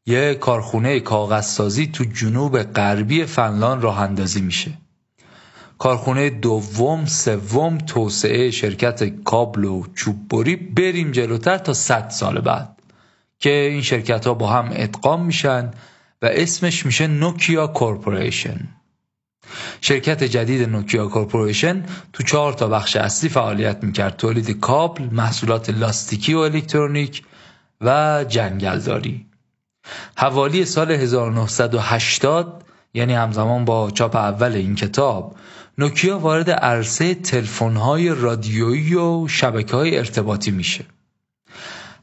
یه 0.08 0.36
کارخونه 0.36 1.00
کاغذسازی 1.00 1.88
تو 1.88 2.04
جنوب 2.04 2.64
غربی 2.64 3.26
فنلاند 3.26 3.84
راه 3.84 4.02
اندازی 4.02 4.42
میشه. 4.42 4.72
کارخونه 5.78 6.30
دوم 6.30 7.06
سوم 7.06 7.78
توسعه 7.78 8.52
شرکت 8.52 9.24
کابل 9.24 9.66
و 9.66 9.84
چوببری 9.96 10.56
بریم 10.56 11.12
جلوتر 11.12 11.58
تا 11.58 11.74
100 11.74 12.10
سال 12.10 12.42
بعد 12.42 12.80
که 13.40 13.50
این 13.50 13.82
شرکت 13.82 14.28
ها 14.28 14.34
با 14.34 14.50
هم 14.50 14.70
ادغام 14.72 15.26
میشن 15.26 15.72
و 16.22 16.26
اسمش 16.26 16.86
میشه 16.86 17.08
نوکیا 17.08 17.68
کورپوریشن. 17.68 18.60
شرکت 19.82 20.24
جدید 20.24 20.70
نوکیا 20.70 21.08
کورپوریشن 21.08 21.86
تو 22.14 22.24
چهار 22.24 22.54
تا 22.54 22.68
بخش 22.68 22.96
اصلی 22.96 23.30
فعالیت 23.30 23.84
می‌کرد. 23.84 24.18
تولید 24.18 24.60
کابل، 24.60 25.04
محصولات 25.04 25.70
لاستیکی 25.70 26.34
و 26.34 26.40
الکترونیک 26.40 27.24
و 27.82 28.26
جنگلداری. 28.30 29.27
حوالی 30.18 30.66
سال 30.66 30.92
1980 30.92 32.64
یعنی 32.94 33.14
همزمان 33.14 33.66
با 33.66 33.92
چاپ 33.92 34.16
اول 34.16 34.54
این 34.54 34.76
کتاب 34.76 35.36
نوکیا 35.78 36.20
وارد 36.20 36.50
عرصه 36.50 37.16
تلفن‌های 37.16 38.10
رادیویی 38.10 38.96
و 38.96 39.28
های 39.72 39.98
ارتباطی 39.98 40.52
میشه. 40.52 40.86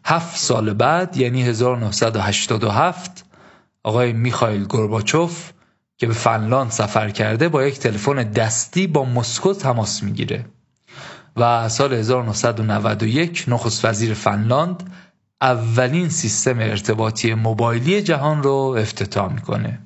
هفت 0.04 0.36
سال 0.36 0.72
بعد 0.72 1.16
یعنی 1.16 1.42
1987 1.42 3.24
آقای 3.82 4.12
میخایل 4.12 4.64
گورباچوف 4.64 5.52
که 5.96 6.06
به 6.06 6.14
فنلاند 6.14 6.70
سفر 6.70 7.10
کرده 7.10 7.48
با 7.48 7.64
یک 7.64 7.78
تلفن 7.78 8.22
دستی 8.22 8.86
با 8.86 9.04
مسکو 9.04 9.52
تماس 9.54 10.02
می‌گیره. 10.02 10.44
و 11.36 11.68
سال 11.68 11.92
1991 11.92 13.44
نخست 13.48 13.84
وزیر 13.84 14.14
فنلاند 14.14 14.90
اولین 15.44 16.08
سیستم 16.08 16.58
ارتباطی 16.58 17.34
موبایلی 17.34 18.02
جهان 18.02 18.42
رو 18.42 18.76
افتتاح 18.78 19.32
می‌کنه. 19.32 19.78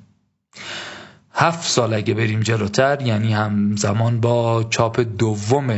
هفت 1.33 1.69
سال 1.69 1.93
اگه 1.93 2.13
بریم 2.13 2.39
جلوتر 2.39 3.01
یعنی 3.01 3.33
هم 3.33 3.75
زمان 3.75 4.19
با 4.19 4.63
چاپ 4.63 4.99
دوم 4.99 5.69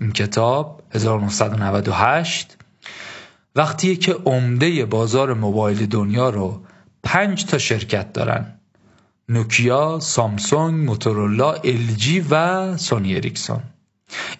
این 0.00 0.12
کتاب 0.14 0.82
1998 0.94 2.56
وقتی 3.56 3.96
که 3.96 4.12
عمده 4.12 4.86
بازار 4.86 5.34
موبایل 5.34 5.86
دنیا 5.86 6.30
رو 6.30 6.62
پنج 7.02 7.44
تا 7.44 7.58
شرکت 7.58 8.12
دارن. 8.12 8.60
نوکیا، 9.28 9.98
سامسونگ، 10.00 10.84
موتورولا، 10.84 11.52
الژی 11.52 12.20
و 12.30 12.76
سونی 12.76 13.16
اریکسون. 13.16 13.62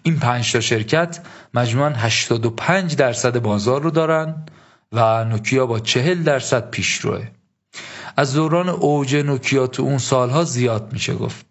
این 0.02 0.18
پنج 0.18 0.52
تا 0.52 0.60
شرکت 0.60 1.20
مجموعاً 1.54 1.90
85 1.90 2.96
درصد 2.96 3.38
بازار 3.38 3.82
رو 3.82 3.90
دارن. 3.90 4.44
و 4.92 5.24
نوکیا 5.24 5.66
با 5.66 5.80
40 5.80 6.22
درصد 6.22 6.70
پیشروه 6.70 7.28
از 8.16 8.34
دوران 8.34 8.68
اوج 8.68 9.16
نوکیا 9.16 9.66
تو 9.66 9.82
اون 9.82 9.98
سالها 9.98 10.44
زیاد 10.44 10.92
میشه 10.92 11.14
گفت. 11.14 11.46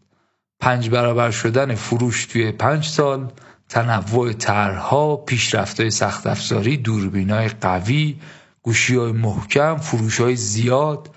پنج 0.59 0.89
برابر 0.89 1.31
شدن 1.31 1.75
فروش 1.75 2.25
توی 2.25 2.51
پنج 2.51 2.85
سال 2.85 3.31
تنوع 3.69 4.33
طرحها 4.33 5.15
پیشرفتهای 5.15 5.89
سخت 5.89 6.27
افزاری 6.27 6.77
دوربینای 6.77 7.49
قوی 7.49 8.19
گوشی 8.61 8.95
های 8.95 9.11
محکم 9.11 9.77
فروش 9.77 10.19
های 10.19 10.35
زیاد. 10.35 11.09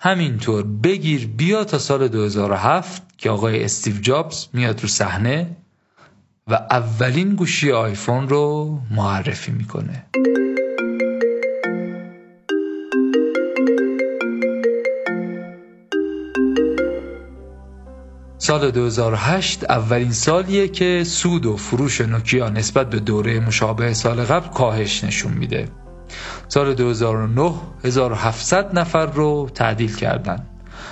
همینطور 0.00 0.62
بگیر 0.62 1.26
بیا 1.26 1.64
تا 1.64 1.78
سال 1.78 2.08
2007 2.08 3.02
که 3.18 3.30
آقای 3.30 3.64
استیو 3.64 4.00
جابز 4.00 4.46
میاد 4.52 4.80
رو 4.82 4.88
صحنه 4.88 5.56
و 6.46 6.54
اولین 6.54 7.34
گوشی 7.34 7.72
آیفون 7.72 8.28
رو 8.28 8.78
معرفی 8.90 9.52
می‌کنه. 9.52 10.06
سال 18.40 18.70
2008 18.70 19.64
اولین 19.70 20.12
سالیه 20.12 20.68
که 20.68 21.04
سود 21.06 21.46
و 21.46 21.56
فروش 21.56 22.00
نوکیا 22.00 22.48
نسبت 22.48 22.90
به 22.90 23.00
دوره 23.00 23.40
مشابه 23.40 23.94
سال 23.94 24.24
قبل 24.24 24.48
کاهش 24.48 25.04
نشون 25.04 25.32
میده. 25.32 25.68
سال 26.48 26.74
2009 26.74 27.52
1700 27.84 28.78
نفر 28.78 29.06
رو 29.06 29.50
تعدیل 29.54 29.96
کردن. 29.96 30.46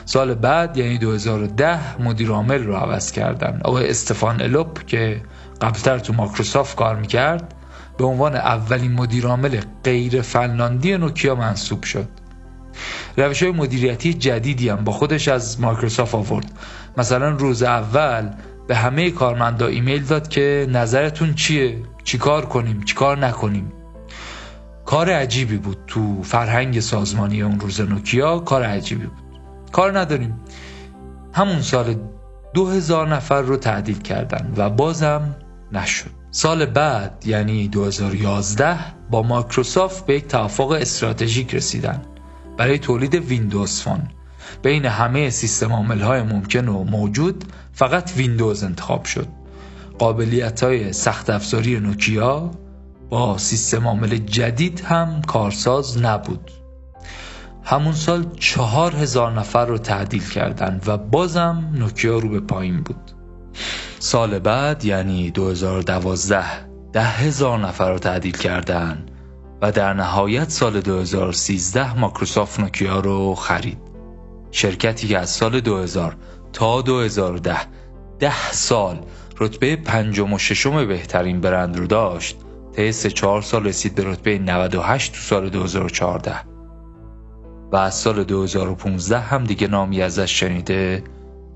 سال 0.04 0.34
بعد 0.34 0.76
یعنی 0.76 0.98
2010 0.98 2.02
مدیر 2.02 2.30
عامل 2.30 2.64
رو 2.64 2.74
عوض 2.74 3.12
کردن. 3.12 3.60
آقای 3.64 3.90
استفان 3.90 4.42
الوپ 4.42 4.86
که 4.86 5.22
قبلتر 5.60 5.98
تو 5.98 6.12
مایکروسافت 6.12 6.76
کار 6.76 6.96
می‌کرد 6.96 7.54
به 7.98 8.04
عنوان 8.04 8.36
اولین 8.36 8.92
مدیرعامل 8.92 9.60
غیر 9.84 10.22
فنلاندی 10.22 10.96
نوکیا 10.96 11.34
منصوب 11.34 11.82
شد. 11.82 12.08
روش 13.16 13.42
های 13.42 13.52
مدیریتی 13.52 14.14
جدیدی 14.14 14.68
هم 14.68 14.84
با 14.84 14.92
خودش 14.92 15.28
از 15.28 15.60
مایکروسافت 15.60 16.14
آورد. 16.14 16.52
مثلا 16.96 17.28
روز 17.28 17.62
اول 17.62 18.30
به 18.66 18.76
همه 18.76 19.10
کارمندا 19.10 19.66
ایمیل 19.66 20.04
داد 20.04 20.28
که 20.28 20.66
نظرتون 20.70 21.34
چیه؟ 21.34 21.82
چیکار 22.04 22.46
کنیم؟ 22.46 22.82
چیکار 22.82 23.18
نکنیم؟ 23.18 23.72
کار 24.84 25.10
عجیبی 25.10 25.56
بود 25.56 25.78
تو 25.86 26.22
فرهنگ 26.22 26.80
سازمانی 26.80 27.42
اون 27.42 27.60
روز 27.60 27.80
نوکیا 27.80 28.38
کار 28.38 28.62
عجیبی 28.62 29.06
بود. 29.06 29.40
کار 29.72 29.98
نداریم. 29.98 30.40
همون 31.32 31.62
سال 31.62 31.94
دو 32.54 32.66
هزار 32.66 33.08
نفر 33.08 33.42
رو 33.42 33.56
تعدیل 33.56 33.98
کردن 33.98 34.52
و 34.56 34.70
بازم 34.70 35.36
نشد. 35.72 36.10
سال 36.30 36.66
بعد 36.66 37.22
یعنی 37.26 37.68
2011 37.68 38.76
با 39.10 39.22
مایکروسافت 39.22 40.06
به 40.06 40.14
یک 40.14 40.26
توافق 40.26 40.70
استراتژیک 40.70 41.54
رسیدن. 41.54 42.02
برای 42.56 42.78
تولید 42.78 43.14
ویندوز 43.14 43.82
فون. 43.82 44.08
بین 44.62 44.84
همه 44.84 45.30
سیستم 45.30 45.72
عامل 45.72 46.00
های 46.00 46.22
ممکن 46.22 46.68
و 46.68 46.84
موجود 46.84 47.44
فقط 47.72 48.12
ویندوز 48.16 48.64
انتخاب 48.64 49.04
شد. 49.04 49.28
قابلیت 49.98 50.62
های 50.62 50.92
سخت 50.92 51.30
افزاری 51.30 51.80
نوکیا 51.80 52.50
با 53.10 53.38
سیستم 53.38 53.86
عامل 53.86 54.16
جدید 54.16 54.80
هم 54.80 55.22
کارساز 55.22 55.98
نبود. 55.98 56.50
همون 57.64 57.92
سال 57.92 58.26
چهار 58.40 58.96
هزار 58.96 59.32
نفر 59.32 59.66
رو 59.66 59.78
تعدیل 59.78 60.28
کردند 60.28 60.84
و 60.86 60.96
بازم 60.98 61.70
نوکیا 61.74 62.18
رو 62.18 62.28
به 62.28 62.40
پایین 62.40 62.82
بود. 62.82 63.12
سال 63.98 64.38
بعد 64.38 64.84
یعنی 64.84 65.30
2012 65.30 66.44
ده 66.92 67.02
هزار 67.04 67.58
نفر 67.58 67.90
رو 67.90 67.98
تعدیل 67.98 68.36
کردن 68.36 69.06
و 69.62 69.72
در 69.72 69.94
نهایت 69.94 70.50
سال 70.50 70.80
2013 70.80 71.98
مایکروسافت 71.98 72.60
نوکیا 72.60 73.00
رو 73.00 73.34
خرید. 73.34 73.78
شرکتی 74.56 75.08
که 75.08 75.18
از 75.18 75.30
سال 75.30 75.60
2000 75.60 76.16
تا 76.52 76.82
2010 76.82 77.56
ده 78.18 78.52
سال 78.52 78.98
رتبه 79.38 79.76
پنجم 79.76 80.32
و 80.32 80.38
ششم 80.38 80.86
بهترین 80.86 81.40
برند 81.40 81.78
رو 81.78 81.86
داشت. 81.86 82.36
طی 82.76 82.92
سه 82.92 83.10
چهار 83.10 83.42
سال 83.42 83.66
رسید 83.66 83.94
به 83.94 84.04
رتبه 84.04 84.38
98 84.38 85.12
تو 85.12 85.18
سال 85.18 85.48
2014 85.48 86.34
و 87.72 87.76
از 87.76 87.94
سال 87.94 88.24
2015 88.24 89.18
هم 89.18 89.44
دیگه 89.44 89.68
نامی 89.68 90.02
ازش 90.02 90.40
شنیده 90.40 91.04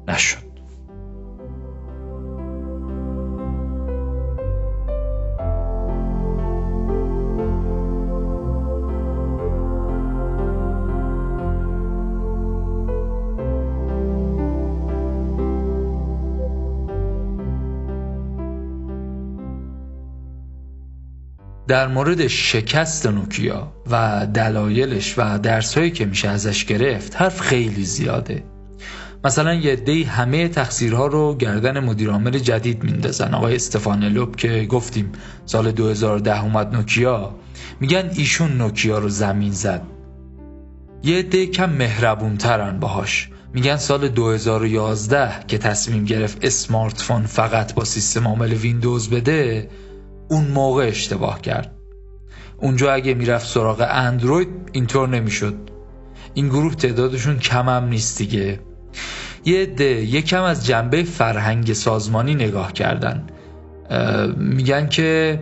نشد. 0.08 0.49
در 21.70 21.88
مورد 21.88 22.26
شکست 22.26 23.06
نوکیا 23.06 23.72
و 23.90 24.26
دلایلش 24.34 25.14
و 25.18 25.38
درسهایی 25.38 25.90
که 25.90 26.06
میشه 26.06 26.28
ازش 26.28 26.64
گرفت 26.64 27.16
حرف 27.16 27.40
خیلی 27.40 27.84
زیاده. 27.84 28.42
مثلا 29.24 29.54
یه 29.54 29.76
دی 29.76 30.02
همه 30.02 30.48
تقصیرها 30.48 31.06
رو 31.06 31.36
گردن 31.36 31.80
مدیرعامل 31.80 32.38
جدید 32.38 32.84
میندازن. 32.84 33.34
آقای 33.34 33.54
استفان 33.54 34.04
لوب 34.04 34.36
که 34.36 34.66
گفتیم 34.70 35.12
سال 35.46 35.72
2010 35.72 36.44
اومد 36.44 36.74
نوکیا 36.74 37.34
میگن 37.80 38.10
ایشون 38.14 38.52
نوکیا 38.52 38.98
رو 38.98 39.08
زمین 39.08 39.52
زد. 39.52 39.82
یه 41.02 41.22
دی 41.22 41.46
کم 41.46 41.70
مهربون 41.70 42.36
ترن 42.36 42.80
باهاش. 42.80 43.28
میگن 43.54 43.76
سال 43.76 44.08
2011 44.08 45.30
که 45.48 45.58
تصمیم 45.58 46.04
گرفت 46.04 46.44
اسمارت 46.44 47.00
فون 47.00 47.22
فقط 47.22 47.74
با 47.74 47.84
سیستم 47.84 48.28
عامل 48.28 48.52
ویندوز 48.52 49.10
بده 49.10 49.68
اون 50.30 50.44
موقع 50.44 50.86
اشتباه 50.86 51.40
کرد. 51.40 51.72
اونجا 52.58 52.92
اگه 52.92 53.14
می‌رفت 53.14 53.46
سراغ 53.46 53.86
اندروید 53.90 54.48
اینطور 54.72 55.08
نمی‌شد. 55.08 55.54
این 56.34 56.48
گروه 56.48 56.74
تعدادشون 56.74 57.38
کم 57.38 57.68
هم 57.68 57.88
نیست 57.88 58.18
دیگه. 58.18 58.60
یه 59.44 59.66
ده 59.66 59.84
یکم 59.84 60.42
از 60.42 60.66
جنبه 60.66 61.02
فرهنگ 61.02 61.72
سازمانی 61.72 62.34
نگاه 62.34 62.72
کردن. 62.72 63.26
میگن 64.36 64.88
که 64.88 65.40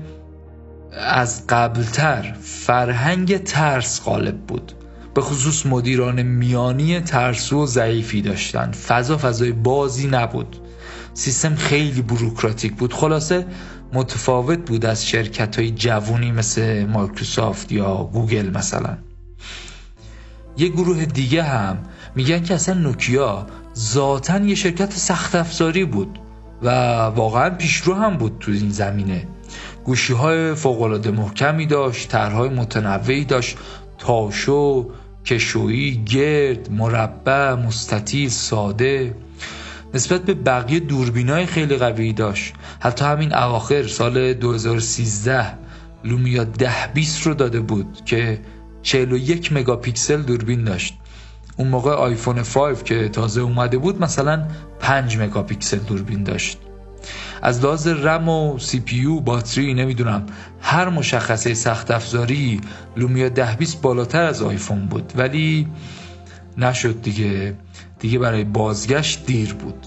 از 0.92 1.46
قبلتر 1.46 2.37
فرهنگ 2.42 3.37
ترس 3.37 4.05
غالب 4.05 4.38
بود. 4.38 4.72
به 5.14 5.20
خصوص 5.20 5.66
مدیران 5.66 6.22
میانی 6.22 7.01
ترسو 7.01 7.62
و 7.62 7.66
ضعیفی 7.66 8.22
داشتن. 8.22 8.70
فضا 8.70 9.16
فضای 9.16 9.53
بازی 9.53 10.09
نبود. 10.09 10.57
سیستم 11.19 11.55
خیلی 11.55 12.03
بروکراتیک 12.03 12.75
بود. 12.75 12.95
خلاصه 12.95 13.47
متفاوت 13.93 14.59
بود 14.59 14.87
از 14.87 15.07
شرکت 15.07 15.59
های 15.59 15.71
جوونی 15.71 16.33
مثل 16.33 16.85
مایکروسافت 16.85 17.73
یا 17.73 18.11
گوگل 18.13 18.51
مثلا. 18.51 18.99
یه 20.57 20.69
گروه 20.69 21.05
دیگه 21.05 21.43
هم 21.43 21.79
میگن 22.15 22.43
که 22.43 22.55
اصلا 22.55 22.75
نوکیا 22.75 23.47
ذاتا 23.77 24.39
یه 24.39 24.55
شرکت 24.55 24.93
سخت 24.93 25.35
افزاری 25.35 25.85
بود 25.85 26.19
و 26.63 26.69
واقعا 27.07 27.51
پیشرو 27.51 27.95
هم 27.95 28.17
بود 28.17 28.37
تو 28.41 28.53
این 28.53 28.71
زمینه. 28.71 29.29
گوشی 29.85 30.13
های 30.13 30.55
فوقلاده 30.55 31.11
محکمی 31.11 31.67
داشت 31.67 32.09
طرحهای 32.09 32.49
متنوعی 32.49 33.25
داشت 33.25 33.57
تاشو 33.99 34.91
کشویی 35.25 36.05
گرد 36.05 36.73
مربع 36.73 37.55
مستطیل 37.55 38.29
ساده. 38.29 39.15
نسبت 39.94 40.22
به 40.22 40.35
بقیه 40.35 40.81
دوربینای 40.81 41.46
خیلی 41.46 41.77
قوی 41.77 42.12
داشت. 42.12 42.55
حتی 42.81 43.05
همین 43.05 43.35
اواخر 43.35 43.87
سال 43.87 44.35
2013 44.35 45.46
لومیا 46.05 46.44
10 46.44 46.72
20 46.94 47.27
رو 47.27 47.35
داده 47.35 47.61
بود 47.61 47.98
که 48.05 48.40
41 48.83 49.53
مگاپیکسل 49.53 50.22
دوربین 50.22 50.64
داشت. 50.64 50.98
اون 51.57 51.68
موقع 51.68 51.90
آیفون 51.90 52.42
5 52.42 52.83
که 52.83 53.09
تازه 53.09 53.40
اومده 53.40 53.79
بود 53.79 54.03
مثلا 54.03 54.48
5 54.81 55.18
مگاپیکسل 55.18 55.79
دوربین 55.79 56.22
داشت. 56.22 56.59
از 57.42 57.64
لحاظ 57.64 57.88
رم 57.88 58.29
و 58.29 58.59
CPU 58.59 59.21
باتری 59.20 59.74
نمی‌دونم 59.74 60.27
هر 60.61 60.88
مشخصه 60.88 61.55
سخت 61.55 61.90
افزاری 61.90 62.61
لومیا 62.96 63.29
10 63.29 63.57
20 63.57 63.83
بالاتر 63.83 64.22
از 64.22 64.42
آیفون 64.42 64.87
بود. 64.87 65.12
ولی 65.16 65.68
نشد 66.59 67.03
دیگه. 67.03 67.55
دیگه 67.99 68.19
برای 68.19 68.45
بازگشت 68.45 69.27
دیر 69.27 69.55
بود. 69.55 69.87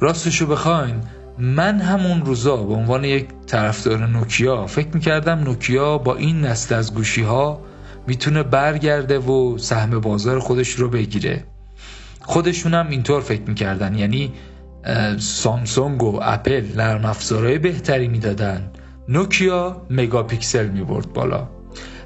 راستشو 0.00 0.46
بخواین 0.46 0.94
من 1.38 1.80
همون 1.80 2.24
روزا 2.24 2.56
به 2.56 2.74
عنوان 2.74 3.04
یک 3.04 3.28
طرفدار 3.46 4.06
نوکیا 4.06 4.66
فکر 4.66 4.88
می‌کردم 4.94 5.38
نوکیا 5.38 5.98
با 5.98 6.16
این 6.16 6.40
نسل 6.40 6.74
از 6.74 6.94
گوشی 6.94 7.22
ها 7.22 7.60
می‌تونه 8.06 8.42
برگرده 8.42 9.18
و 9.18 9.58
سهم 9.58 10.00
بازار 10.00 10.38
خودش 10.38 10.70
رو 10.70 10.88
بگیره. 10.88 11.44
خودشون 12.20 12.74
هم 12.74 12.88
اینطور 12.88 13.20
فکر 13.20 13.42
می‌کردن 13.42 13.94
یعنی 13.94 14.32
سامسونگ 15.18 16.02
و 16.02 16.18
اپل 16.22 16.64
نرم 16.76 17.04
افزارهای 17.04 17.58
بهتری 17.58 18.08
می‌دادن. 18.08 18.70
نوکیا 19.08 19.82
مگاپیکسل 19.90 20.66
می‌برد 20.68 21.12
بالا. 21.12 21.48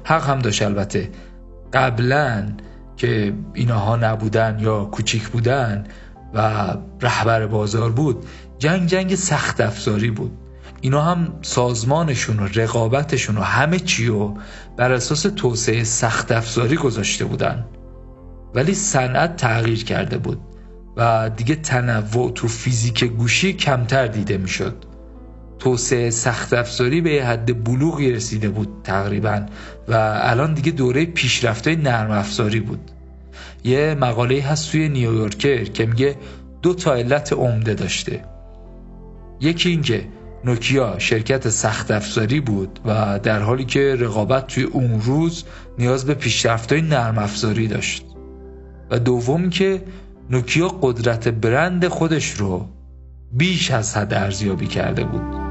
حق 0.03 0.29
هم 0.29 0.39
داشت 0.39 0.61
البته. 0.61 1.09
قبلا 1.73 2.47
که 2.97 3.33
اینها 3.53 3.95
نبودن 3.95 4.57
یا 4.59 4.85
کوچیک 4.85 5.27
بودن 5.27 5.83
و 6.33 6.73
رهبر 7.01 7.47
بازار 7.47 7.91
بود 7.91 8.25
جنگ 8.59 8.87
جنگ 8.87 9.15
سخت 9.15 9.61
افزاری 9.61 10.11
بود. 10.11 10.31
اینا 10.81 11.01
هم 11.01 11.33
سازمانشون 11.41 12.39
و 12.39 12.47
رقابتشون 12.55 13.37
و 13.37 13.41
همه 13.41 13.79
چی 13.79 14.09
و 14.09 14.33
بر 14.77 14.91
اساس 14.91 15.21
توسعه 15.21 15.83
سخت 15.83 16.31
افزاری 16.31 16.75
گذاشته 16.75 17.25
بودن. 17.25 17.65
ولی 18.55 18.73
صنعت 18.73 19.35
تغییر 19.35 19.83
کرده 19.83 20.17
بود 20.17 20.41
و 20.97 21.29
دیگه 21.37 21.55
تنوع 21.55 22.31
تو 22.31 22.47
فیزیک 22.47 23.03
گوشی 23.03 23.53
کمتر 23.53 24.07
دیده 24.07 24.37
می‌شد. 24.37 24.75
توسعه 25.59 26.09
سخت 26.09 26.53
افزاری 26.53 27.01
به 27.01 27.25
حد 27.25 27.63
بلوغی 27.63 28.11
رسیده 28.11 28.49
بود 28.49 28.67
تقریبا 28.83 29.45
و 29.87 30.19
الان 30.21 30.53
دیگه 30.53 30.71
دوره 30.71 31.05
پیشرفته 31.05 31.75
نرم 31.75 32.11
افزاری 32.11 32.59
بود. 32.59 32.91
یه 33.63 33.97
مقاله 33.99 34.41
هست 34.41 34.71
توی 34.71 34.89
نیویورکر 34.89 35.63
که 35.63 35.85
میگه 35.85 36.15
دو 36.61 36.73
تا 36.73 36.93
علت 36.93 37.33
عمده 37.33 37.73
داشته. 37.73 38.25
یکی 39.41 39.69
اینکه 39.69 40.05
نوکیا 40.45 40.99
شرکت 40.99 41.49
سخت 41.49 41.91
افزاری 41.91 42.39
بود 42.39 42.79
و 42.85 43.19
در 43.23 43.39
حالی 43.39 43.65
که 43.65 43.95
رقابت 43.99 44.47
توی 44.47 44.63
اون 44.63 45.01
روز 45.01 45.43
نیاز 45.79 46.05
به 46.05 46.13
پیشرفت‌های 46.13 46.81
نرم 46.81 47.17
افزاری 47.17 47.67
داشت. 47.67 48.05
و 48.91 48.99
دوم 48.99 49.49
که 49.49 49.83
نوکیا 50.29 50.67
قدرت 50.67 51.27
برند 51.27 51.87
خودش 51.87 52.31
رو 52.31 52.67
بیش 53.31 53.71
از 53.71 53.97
حد 53.97 54.13
ارزیابی 54.13 54.67
کرده 54.67 55.03
بود. 55.03 55.46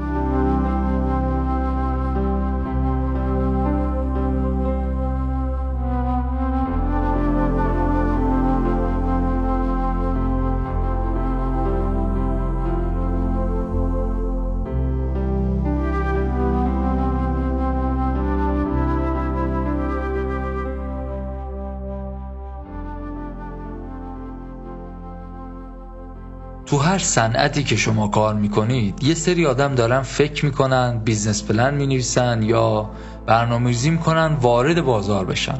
تو 26.67 26.77
هر 26.77 26.97
صنعتی 26.97 27.63
که 27.63 27.75
شما 27.75 28.07
کار 28.07 28.33
می‌کنید 28.33 29.03
یه 29.03 29.13
سری 29.13 29.45
آدم 29.45 29.75
دارن 29.75 30.01
فکر 30.01 30.45
می‌کنن 30.45 31.01
business 31.05 31.43
plan 31.43 31.73
می‌نویسن 31.73 32.43
یا 32.43 32.89
برنامه‌ریزی 33.25 33.89
می‌کنن 33.89 34.37
وارد 34.41 34.81
بازار 34.81 35.25
بشن. 35.25 35.59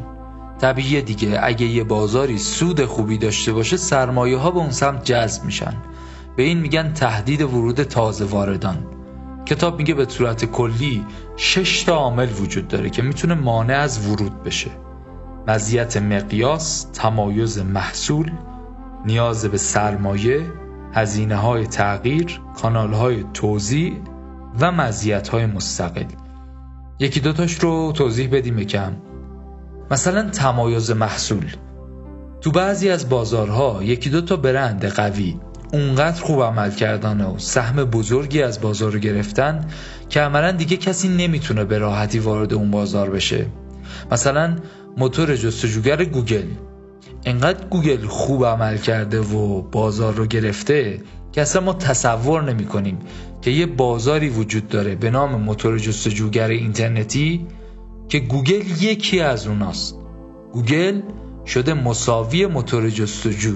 طبیعیه 0.61 1.01
دیگه 1.01 1.39
اگه 1.43 1.65
یه 1.65 1.83
بازاری 1.83 2.37
سود 2.37 2.85
خوبی 2.85 3.17
داشته 3.17 3.53
باشه 3.53 3.77
سرمایه 3.77 4.37
ها 4.37 4.51
به 4.51 4.57
اون 4.57 4.71
سمت 4.71 5.03
جذب 5.03 5.43
میشن. 5.43 5.73
به 6.35 6.43
این 6.43 6.59
میگن 6.59 6.93
تهدید 6.93 7.41
ورود 7.41 7.83
تازه 7.83 8.25
واردان. 8.25 8.77
کتاب 9.45 9.77
میگه 9.77 9.93
به 9.93 10.05
صورت 10.09 10.45
کلی 10.45 11.05
شش 11.37 11.83
تا 11.83 11.95
عامل 11.95 12.29
وجود 12.41 12.67
داره 12.67 12.89
که 12.89 13.01
می‌تونه 13.01 13.33
مانع 13.33 13.77
از 13.77 14.07
ورود 14.07 14.43
بشه. 14.43 14.71
مزیت 15.47 15.97
مقیاس، 15.97 16.87
تمایز 16.93 17.59
محصول، 17.59 18.31
نیاز 19.05 19.45
به 19.45 19.57
سرمایه، 19.57 20.45
هزینه 20.93 21.35
های 21.35 21.67
تغییر، 21.67 22.39
کانال 22.61 22.93
های 22.93 23.25
توضیح 23.33 23.93
و 24.59 24.71
مزیت 24.71 25.27
های 25.27 25.45
مستقل. 25.45 26.05
یکی 26.99 27.19
دوتاش 27.19 27.53
رو 27.53 27.91
توضیح 27.91 28.29
بدیم 28.31 28.63
کم 28.63 28.93
مثلا 29.91 30.29
تمایز 30.29 30.91
محصول. 30.91 31.45
تو 32.41 32.51
بعضی 32.51 32.89
از 32.89 33.09
بازارها 33.09 33.83
یکی 33.83 34.09
دو 34.09 34.21
تا 34.21 34.35
برند 34.35 34.85
قوی 34.85 35.39
اونقدر 35.73 36.21
خوب 36.21 36.41
عمل 36.41 36.71
کردن 36.71 37.21
و 37.21 37.37
سهم 37.37 37.83
بزرگی 37.83 38.41
از 38.41 38.61
بازار 38.61 38.91
رو 38.91 38.99
گرفتن 38.99 39.65
که 40.09 40.21
عملا 40.21 40.51
دیگه 40.51 40.77
کسی 40.77 41.09
نمی‌تونه 41.09 41.63
به 41.63 41.77
راحتی 41.77 42.19
وارد 42.19 42.53
اون 42.53 42.71
بازار 42.71 43.09
بشه. 43.09 43.45
مثلا 44.11 44.55
موتور 44.97 45.35
جستجوگر 45.35 46.03
گوگل. 46.03 46.45
انقدر 47.25 47.67
گوگل 47.67 48.05
خوب 48.05 48.45
عمل 48.45 48.77
کرده 48.77 49.19
و 49.19 49.61
بازار 49.61 50.13
رو 50.13 50.25
گرفته 50.25 51.01
که 51.31 51.41
اصلا 51.41 51.61
ما 51.61 51.73
تصور 51.73 52.43
نمی 52.43 52.65
کنیم 52.65 52.99
که 53.41 53.51
یه 53.51 53.65
بازاری 53.65 54.29
وجود 54.29 54.67
داره 54.67 54.95
به 54.95 55.09
نام 55.09 55.41
موتور 55.41 55.77
جستجوگر 55.77 56.47
اینترنتی 56.47 57.47
که 58.09 58.19
گوگل 58.19 58.63
یکی 58.81 59.19
از 59.19 59.47
اوناست. 59.47 59.95
گوگل 60.51 61.01
شده 61.45 61.73
مساوی 61.73 62.45
موتور 62.45 62.89
جستجو. 62.89 63.55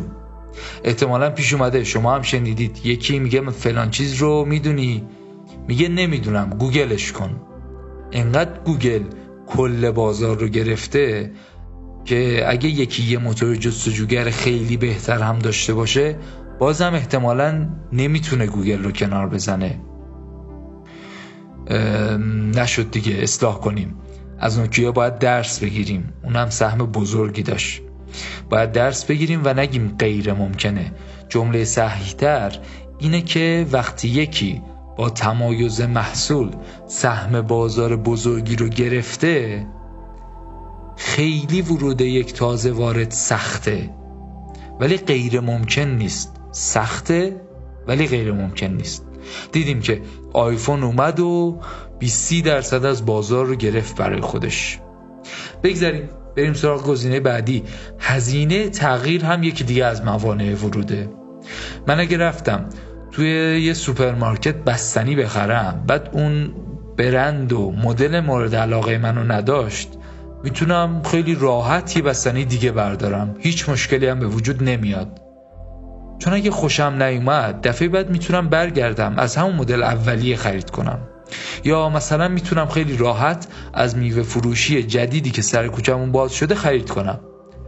احتمالا 0.84 1.30
پیش 1.30 1.54
اومده. 1.54 1.84
شما 1.84 2.15
هم 2.15 2.21
شنیدید. 2.21 2.82
یکی 2.84 3.19
میگه 3.19 3.41
من 3.41 3.52
فلان 3.52 3.89
چیز 3.89 4.15
رو 4.15 4.45
می‌دونی. 4.45 5.04
میگه 5.67 5.88
نمی‌دونم. 5.88 6.50
گوگلش 6.50 7.12
کن. 7.12 7.41
انقدر 8.12 8.60
گوگل 8.65 9.04
کل 9.47 9.91
بازار 9.91 10.39
رو 10.39 10.47
گرفته 10.47 11.32
که 12.06 12.44
اگه 12.48 12.70
یکی 12.70 13.04
یه 13.04 13.18
موتور 13.18 13.56
جستجوگر 13.56 14.30
خیلی 14.30 14.78
بهتر 14.78 15.20
هم 15.20 15.40
داشته 15.40 15.74
باشه 15.74 16.18
بازم 16.60 16.94
احتمالا 16.94 17.70
نمی‌تونه 17.94 18.46
گوگل 18.46 18.84
رو 18.84 18.92
کنار 18.92 19.30
بزنه. 19.30 19.80
نشد 22.56 22.92
دیگه 22.92 23.14
اصلاح 23.14 23.60
کنیم. 23.60 23.96
از 24.40 24.60
نوکیا 24.60 24.92
باید 24.92 25.20
درس 25.20 25.60
بگیریم. 25.60 26.14
اونم 26.24 26.50
سهم 26.50 26.78
بزرگی 26.78 27.44
داشت. 27.44 27.82
باید 28.50 28.72
درس 28.72 29.06
بگیریم 29.06 29.42
و 29.44 29.54
نگیم 29.54 29.96
غیر 30.00 30.34
ممکنه. 30.34 30.92
جمله 31.30 31.66
صحیحتر 31.66 32.60
اینه 33.00 33.22
که 33.22 33.66
وقتی 33.72 34.08
یکی 34.08 34.62
با 34.98 35.10
تمایز 35.10 35.82
محصول 35.82 36.52
سهم 36.88 37.42
بازار 37.42 37.96
بزرگی 37.96 38.56
رو 38.56 38.68
گرفته 38.70 39.66
خیلی 41.04 41.62
ورود 41.62 42.02
یک 42.02 42.34
تازه 42.34 42.72
وارد 42.72 43.12
سخته. 43.12 43.90
ولی 44.80 44.98
غیر 44.98 45.40
ممکن 45.40 45.82
نیست. 45.82 46.36
سخته 46.52 47.42
ولی 47.88 48.08
غیر 48.08 48.32
ممکن 48.32 48.68
نیست. 48.68 49.06
دیدیم 49.52 49.80
که 49.82 50.02
آیفون 50.34 50.84
اومد 50.84 51.20
و 51.20 51.60
20 52.00 52.44
درصد 52.44 52.86
از 52.86 53.06
بازار 53.06 53.46
رو 53.46 53.56
گرفت 53.56 53.96
برای 53.96 54.22
خودش. 54.22 54.80
بگذاریم 55.64 56.10
بریم 56.38 56.54
سراغ 56.54 56.84
گزینه 56.84 57.20
بعدی. 57.20 57.64
هزینه 58.00 58.70
تغییر 58.70 59.26
هم 59.26 59.44
یکی 59.44 59.64
دیگه 59.64 59.86
از 59.86 60.06
موانع 60.06 60.54
وروده. 60.54 61.10
من 61.88 62.00
اگه 62.00 62.18
رفتم 62.18 62.70
توی 63.12 63.62
یه 63.62 63.74
سوپرمارکت 63.74 64.56
بستنی 64.56 65.16
بخرم 65.16 65.84
بعد 65.88 66.10
اون 66.14 66.54
برند 66.98 67.54
و 67.54 67.72
مدل 67.72 68.20
مورد 68.20 68.56
علاقه 68.56 68.98
منو 68.98 69.24
نداشت 69.24 69.98
می‌تونم 70.43 71.01
خیلی 71.04 71.36
راحت 71.36 71.97
یه 71.97 72.04
بستنی 72.04 72.45
دیگه 72.45 72.71
بردارم. 72.71 73.36
هیچ 73.39 73.69
مشکلی 73.69 74.08
هم 74.08 74.19
به 74.19 74.27
وجود 74.27 74.63
نمیاد. 74.63 75.21
چون 76.19 76.34
اگه 76.34 76.51
خوشم 76.51 77.04
نیومد 77.04 77.67
دفعه 77.67 77.88
بعد 77.88 78.10
می‌تونم 78.10 78.49
برگردم 78.49 79.13
از 79.17 79.36
همون 79.36 79.56
مدل 79.56 79.84
اولیه 79.84 80.36
خرید 80.36 80.69
کنم. 80.69 80.99
یا 81.63 81.89
مثلا 81.89 82.27
می‌تونم 82.27 82.67
خیلی 82.67 82.97
راحت 82.97 83.47
از 83.73 83.97
میوه 83.97 84.23
فروشی 84.23 84.84
جدیدی 84.84 85.32
که 85.32 85.41
سر 85.41 85.67
کوچمون 85.67 86.12
باز 86.12 86.34
شده 86.34 86.56
خرید 86.56 86.89
کنم. 86.89 87.19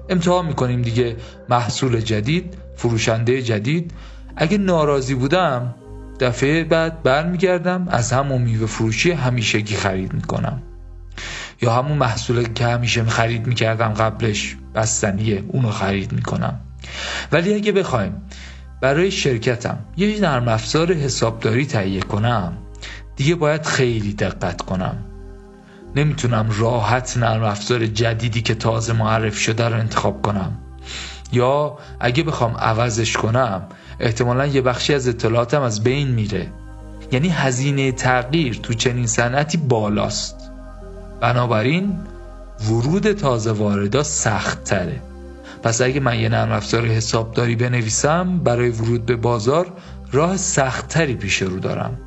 امتحان 0.10 0.46
می‌کنیم 0.46 0.82
دیگه 0.82 1.16
محصول 1.50 2.00
جدید 2.00 2.58
فروشنده 2.76 3.42
جدید. 3.42 3.92
اگه 4.36 4.58
ناراضی 4.58 5.16
بودم 5.16 5.76
دفعه 6.20 6.64
بعد 6.64 7.04
برمیگردم 7.04 7.88
از 7.92 8.12
همون 8.12 8.42
میوه 8.42 8.66
فروشی 8.66 9.12
همیشگی 9.12 9.76
خرید 9.76 10.14
می‌کنم. 10.14 10.62
یا 11.64 11.74
همون 11.74 11.98
محصول 11.98 12.54
که 12.54 12.66
همیشه 12.66 13.04
خرید 13.04 13.48
می‌کردم 13.48 13.94
قبلش 13.94 14.56
بستنیه 14.76 15.44
اونو 15.48 15.72
خرید 15.72 16.12
می‌کنم. 16.12 16.60
ولی 17.32 17.54
اگه 17.54 17.72
بخوایم 17.72 18.22
برای 18.82 19.12
شرکتم 19.12 19.78
یه 19.98 20.20
نرم 20.22 20.48
افزار 20.48 20.94
حسابداری 20.94 21.66
تهیه 21.66 22.02
کنم 22.02 22.58
دیگه 23.16 23.36
باید 23.36 23.66
خیلی 23.66 24.14
دقت 24.14 24.62
کنم. 24.62 24.98
نمی‌تونم 25.96 26.50
راحت 26.58 27.18
نرم 27.18 27.44
افزار 27.44 27.86
جدیدی 27.86 28.42
که 28.42 28.56
تازه 28.56 28.94
معرف 28.94 29.38
شده 29.38 29.70
رو 29.70 29.80
انتخاب 29.80 30.22
کنم. 30.22 30.58
یا 31.32 31.78
اگه 32.00 32.24
بخوام 32.24 32.58
عوضش 32.58 33.18
کنم 33.18 33.62
احتمالا 34.00 34.46
یه 34.46 34.62
بخشی 34.62 34.94
از 34.94 35.08
اطلاعاتم 35.08 35.62
از 35.62 35.84
بین 35.84 36.08
میره. 36.08 36.52
یعنی 37.12 37.30
هزینه 37.30 37.92
تغییر 37.92 38.60
تو 38.64 38.74
چنین 38.74 39.08
صنعتی 39.08 39.58
بالاست. 39.58 40.43
بنابراین 41.24 42.00
ورود 42.70 43.12
تازه 43.12 43.52
واردا 43.52 44.04
سخت 44.04 44.64
تره 44.64 45.02
پس 45.64 45.82
اگه 45.82 46.00
من 46.00 46.20
یه 46.20 46.30
نرم 46.30 46.52
افزار 46.52 46.86
حسابداری 46.86 47.56
بنویسم 47.56 48.40
برای 48.40 48.70
ورود 48.70 49.06
به 49.06 49.16
بازار 49.16 49.68
راه 50.12 50.38
سختتری 50.38 51.16
پیش 51.16 51.42
رو 51.42 51.60
دارم. 51.60 51.98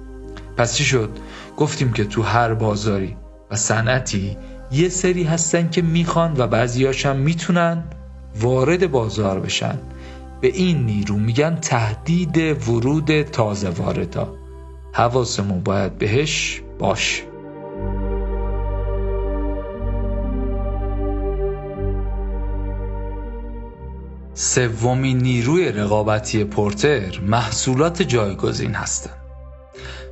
پس 0.56 0.74
چی 0.74 0.84
شد؟ 0.84 1.10
گفتیم 1.56 1.92
که 1.92 2.04
تو 2.04 2.22
هر 2.22 2.54
بازاری 2.54 3.16
و 3.50 3.56
صنعتی 3.56 4.36
یه 4.72 4.88
سری 4.88 5.24
هستن 5.24 5.70
که 5.70 5.82
می‌خوان 5.82 6.34
و 6.38 6.46
بعضیاش 6.46 7.06
هم 7.06 7.16
می‌تونن 7.16 7.84
وارد 8.40 8.90
بازار 8.90 9.40
بشن. 9.40 9.78
به 10.40 10.48
این 10.48 10.86
نیرو 10.86 11.16
میگن 11.16 11.54
تهدید 11.54 12.68
ورود 12.68 13.22
تازه 13.22 13.68
واردا 13.68 14.34
حواسمون 14.92 15.60
باید 15.60 15.98
بهش 15.98 16.62
باشه. 16.78 17.35
سومین 24.38 25.18
نیروی 25.18 25.72
رقابتی 25.72 26.44
پورتر 26.44 27.20
محصولات 27.20 28.02
جایگزین 28.02 28.74
هستند. 28.74 29.16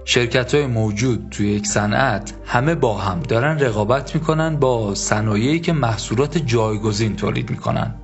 شرکت 0.04 0.54
های 0.54 0.66
موجود 0.66 1.26
توی 1.30 1.50
یک 1.50 1.66
صنعت 1.66 2.32
همه 2.46 2.74
با 2.74 2.98
هم 2.98 3.20
دارن 3.20 3.58
رقابت 3.58 4.14
می‌کنن 4.14 4.56
با 4.56 4.94
صنایعی 4.94 5.60
که 5.60 5.72
محصولات 5.72 6.38
جایگزین 6.38 7.16
تولید 7.16 7.50
می‌کنن. 7.50 7.94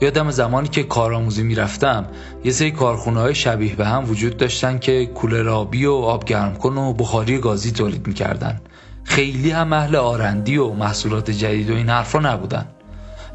یادم 0.00 0.30
زمانی 0.30 0.68
که 0.68 0.82
کارآموزی 0.82 1.42
می‌رفتم 1.42 2.06
یه 2.44 2.52
سری 2.52 2.70
کارخونه 2.70 3.20
های 3.20 3.34
شبیه 3.34 3.76
به 3.76 3.86
هم 3.86 4.10
وجود 4.10 4.36
داشتن 4.36 4.78
که 4.78 5.06
کولر 5.06 5.48
آبی 5.48 5.86
و 5.86 5.92
آب 5.92 6.24
گرم 6.24 6.54
کن 6.54 6.78
و 6.78 6.92
بخاری 6.92 7.38
گازی 7.38 7.70
تولید 7.70 8.06
می‌کردن. 8.06 8.60
خیلی 9.04 9.50
هم 9.50 9.72
اهل 9.72 9.96
آرندی 9.96 10.56
و 10.56 10.72
محصولات 10.72 11.30
جدید 11.30 11.70
و 11.70 11.74
این 11.74 11.88
حرفا 11.88 12.18
نبودن. 12.18 12.66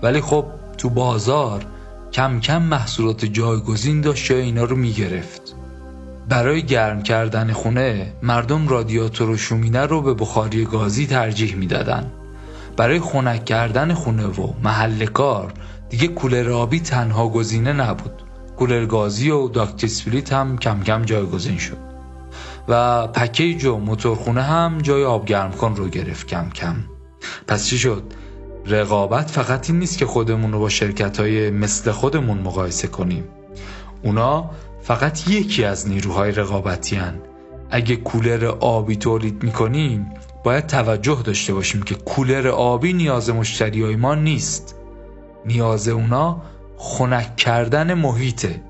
ولی 0.04 0.22
خب 0.22 0.46
تو 0.78 0.90
بازار 0.90 1.66
کم 2.14 2.40
کم 2.40 2.62
محصولات 2.62 3.26
جایگزین 3.26 4.02
داشت 4.02 4.32
جای 4.32 4.38
اینا 4.38 4.64
رو 4.64 4.76
می‌گرفت. 4.76 5.56
برای 6.30 6.64
گرم 6.64 7.04
کردن 7.04 7.54
خونه 7.54 8.14
مردم 8.24 8.68
رادیاتور 8.68 9.30
و 9.30 9.38
شومینه 9.38 9.86
رو 9.86 10.02
به 10.02 10.14
بخاری 10.14 10.66
گازی 10.66 11.08
ترجیح 11.08 11.56
می‌دادن. 11.56 12.12
برای 12.78 13.00
خنک 13.00 13.46
کردن 13.46 13.94
خونه 13.94 14.26
و 14.26 14.54
محل 14.64 15.06
کار 15.06 15.54
دیگه 15.90 16.08
کولر 16.08 16.52
آبی 16.52 16.80
تنها 16.80 17.30
گزینه 17.30 17.74
نبود. 17.74 18.24
کولر 18.58 18.86
گازی 18.86 19.30
و 19.30 19.48
داکت 19.48 19.84
اسپلیت 19.84 20.34
هم 20.34 20.58
کم 20.58 20.84
کم 20.84 21.06
جایگزین 21.06 21.58
شد. 21.58 21.78
و 22.68 23.08
پکیج 23.08 23.66
و 23.66 23.78
موتورخونه 23.78 24.42
هم 24.42 24.78
جای 24.82 25.04
آب 25.04 25.26
گرم 25.26 25.52
کن 25.52 25.76
رو 25.76 25.88
گرفت 25.88 26.28
کم 26.28 26.50
کم. 26.50 26.76
پس 27.48 27.66
چی 27.68 27.78
شد؟ 27.78 28.04
رقابت 28.66 29.32
فقط 29.32 29.70
این 29.70 29.80
نیست 29.80 29.98
که 29.98 30.06
خودمون 30.06 30.52
رو 30.52 30.60
با 30.60 30.70
شرکت 30.70 31.20
های 31.20 31.50
مثل 31.50 31.92
خودمون 31.92 32.38
مقایسه 32.38 32.88
کنیم 32.88 33.24
اونا 34.04 34.50
فقط 34.82 35.28
یکی 35.28 35.64
از 35.64 35.88
نیروهای 35.88 36.32
رقابتی 36.32 36.96
هن. 36.96 37.22
اگه 37.72 37.96
کولر 37.96 38.46
آبی 38.46 38.96
تولید 38.96 39.44
می‌کنیم 39.44 40.06
باید 40.44 40.68
توجه 40.68 41.22
داشته 41.24 41.54
باشیم 41.54 41.82
که 41.82 41.96
کولر 41.96 42.48
آبی 42.48 42.94
نیاز 42.94 43.30
مشتری 43.30 43.84
های 43.84 43.96
ما 43.96 44.16
نیست 44.16 44.76
نیاز 45.46 45.88
اونا 45.88 46.42
خنک 46.78 47.36
کردن 47.36 47.94
محیطه 47.94 48.62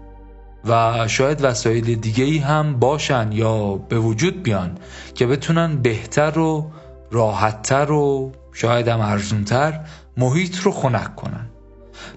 و 0.66 1.08
شاید 1.08 1.44
وسایل 1.44 1.96
دیگه 1.96 2.24
ای 2.24 2.38
هم 2.38 2.80
باشن 2.80 3.32
یا 3.32 3.76
به 3.76 4.00
وجود 4.00 4.44
بیان 4.44 4.78
که 5.16 5.28
بتونن 5.28 5.82
بهتر 5.82 6.40
و 6.40 6.72
راحتتر 7.12 7.92
و 7.92 8.32
شاید 8.54 8.88
هم 8.88 9.00
ارزونتر 9.00 9.80
محیط 10.18 10.58
رو 10.58 10.72
خنک 10.72 11.16
کنن. 11.16 11.46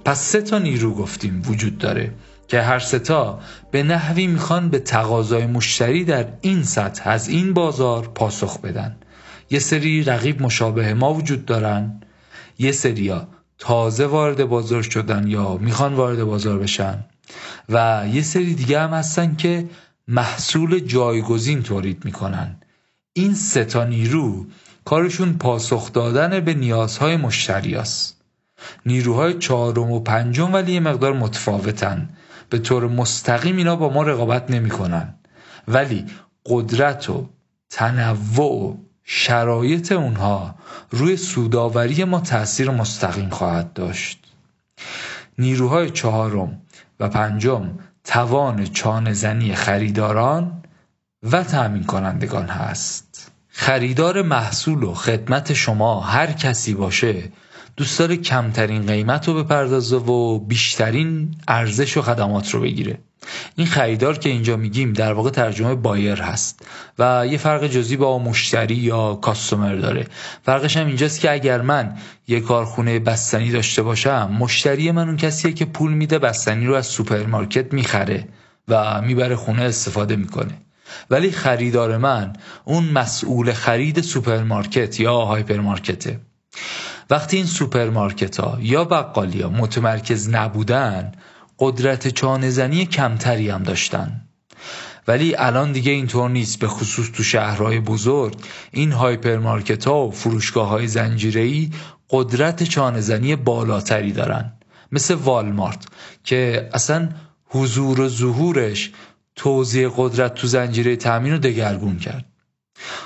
پس 0.04 0.20
سه 0.20 0.42
تا 0.42 0.58
نیرو 0.58 0.94
گفتیم 0.94 1.42
وجود 1.46 1.78
داره 1.78 2.14
که 2.48 2.62
هر 2.62 2.78
ستا 2.78 3.40
به 3.70 3.82
نحوی 3.82 4.26
می‌خوان 4.26 4.68
به 4.68 4.78
تقاضای 4.78 5.46
مشتری 5.46 6.04
در 6.04 6.26
این 6.40 6.62
سطح 6.62 7.08
از 7.10 7.28
این 7.28 7.54
بازار 7.54 8.08
پاسخ 8.14 8.60
بدن. 8.60 8.96
یه 9.50 9.58
سری 9.58 10.04
رقیب 10.04 10.42
مشابه 10.42 10.94
ما 10.94 11.14
وجود 11.14 11.44
دارن. 11.44 12.00
یه 12.58 12.72
سریا 12.72 13.28
تازه 13.58 14.06
وارد 14.06 14.44
بازار 14.44 14.82
شدن 14.82 15.26
یا 15.26 15.56
می‌خوان 15.56 15.94
وارد 15.94 16.24
بازار 16.24 16.58
بشن. 16.58 17.04
و 17.68 18.04
یه 18.12 18.22
سری 18.22 18.54
دیگه 18.54 18.80
هم 18.80 18.90
هستن 18.90 19.36
که 19.36 19.68
محصول 20.08 20.78
جایگزین 20.78 21.62
تولید 21.62 22.04
می‌کنن. 22.04 22.56
این 23.12 23.34
ستا 23.34 23.84
نیرو 23.84 24.46
کارشون 24.84 25.32
پاسخ 25.32 25.92
دادن 25.92 26.40
به 26.40 26.54
نیازهای 26.54 27.16
مشتری 27.16 27.74
است. 27.76 28.22
نیروهای 28.86 29.38
چهارم 29.38 29.90
و 29.90 30.00
پنجم 30.00 30.52
ولی 30.52 30.72
یه 30.72 30.80
مقدار 30.80 31.12
متفاوتن. 31.12 32.08
به 32.50 32.58
طور 32.58 32.88
مستقیم 32.88 33.56
اینا 33.56 33.76
با 33.76 33.88
ما 33.88 34.02
رقابت 34.02 34.50
نمی‌کنن. 34.50 35.14
ولی 35.68 36.06
قدرت 36.46 37.10
و 37.10 37.28
تنوع 37.70 38.46
و 38.46 38.76
شرایط 39.04 39.92
اونها 39.92 40.54
روی 40.90 41.16
سوداوری 41.16 42.04
ما 42.04 42.20
تاثیر 42.20 42.70
مستقیم 42.70 43.28
خواهد 43.28 43.72
داشت. 43.72 44.32
نیروهای 45.38 45.90
چهارم 45.90 46.62
و 47.00 47.08
پنجم 47.08 47.78
توان 48.04 48.64
چانه 48.64 49.12
زنی 49.12 49.54
خریداران 49.54 50.62
و 51.22 51.42
تأمین 51.42 51.84
کنندگان 51.84 52.46
هست. 52.46 53.31
خریدار 53.54 54.22
محصول 54.22 54.82
و 54.82 54.94
خدمت 54.94 55.52
شما 55.52 56.00
هر 56.00 56.32
کسی 56.32 56.74
باشه 56.74 57.22
دوست 57.76 57.98
داره 57.98 58.16
کمترین 58.16 58.86
قیمت 58.86 59.28
رو 59.28 59.44
بپردازه 59.44 59.96
و 59.96 60.38
بیشترین 60.38 61.34
ارزش 61.48 61.96
و 61.96 62.02
خدمات 62.02 62.50
رو 62.50 62.60
بگیره. 62.60 62.98
این 63.56 63.66
خریدار 63.66 64.18
که 64.18 64.30
اینجا 64.30 64.56
میگیم 64.56 64.92
در 64.92 65.12
واقع 65.12 65.30
ترجمه 65.30 65.74
بایر 65.74 66.22
هست 66.22 66.66
و 66.98 67.26
یه 67.30 67.38
فرق 67.38 67.66
جزئی 67.66 67.96
با 67.96 68.18
مشتری 68.18 68.74
یا 68.74 69.14
کاستومر 69.14 69.74
داره. 69.74 70.06
فرقش 70.42 70.76
هم 70.76 70.86
اینجاست 70.86 71.20
که 71.20 71.32
اگر 71.32 71.60
من 71.60 71.96
یه 72.28 72.40
کارخونه 72.40 72.98
بستنی 72.98 73.50
داشته 73.50 73.82
باشم 73.82 74.36
مشتری 74.38 74.90
من 74.90 75.08
اون 75.08 75.16
کسیه 75.16 75.52
که 75.52 75.64
پول 75.64 75.92
میده 75.92 76.18
بستنی 76.18 76.66
رو 76.66 76.74
از 76.74 76.86
سوپرمارکت 76.86 77.74
می‌خره 77.74 78.28
و 78.68 79.02
می‌بره 79.02 79.36
خونه 79.36 79.62
استفاده 79.62 80.16
می‌کنه. 80.16 80.58
ولی 81.10 81.30
خریدار 81.30 81.96
من 81.96 82.32
اون 82.64 82.84
مسئول 82.84 83.52
خرید 83.52 84.00
سوپرمارکت 84.00 85.00
یا 85.00 85.20
هایپرمارکته. 85.20 86.20
وقتی 87.10 87.36
این 87.36 87.46
سوپرمارکت 87.46 88.40
ها 88.40 88.58
یا 88.60 88.84
بقالی 88.84 89.40
ها 89.40 89.48
متمرکز 89.48 90.28
نبودن 90.28 91.12
قدرت 91.58 92.08
چانه‌زنی 92.08 92.86
کمتری 92.86 93.50
هم 93.50 93.62
داشتن. 93.62 94.20
ولی 95.08 95.34
الان 95.36 95.72
دیگه 95.72 95.92
اینطور 95.92 96.30
نیست 96.30 96.58
به 96.58 96.68
خصوص 96.68 97.10
تو 97.10 97.22
شهرهای 97.22 97.80
بزرگ 97.80 98.36
این 98.70 98.92
هایپرمارکت 98.92 99.84
ها 99.84 100.06
و 100.06 100.10
فروشگاه 100.10 100.68
های 100.68 100.86
زنجیری 100.86 101.70
قدرت 102.10 102.62
چانهزنی 102.62 103.36
بالاتری 103.36 104.12
دارن. 104.12 104.52
مثل 104.92 105.14
والمارت 105.14 105.86
که 106.24 106.70
اصلا 106.72 107.08
حضور 107.46 108.00
و 108.00 108.08
ظهورش 108.08 108.90
توزیع 109.36 109.90
قدرت 109.96 110.34
تو 110.34 110.46
زنجیره 110.46 110.96
تأمین 110.96 111.32
رو 111.32 111.38
دگرگون 111.38 111.98
کرد. 111.98 112.24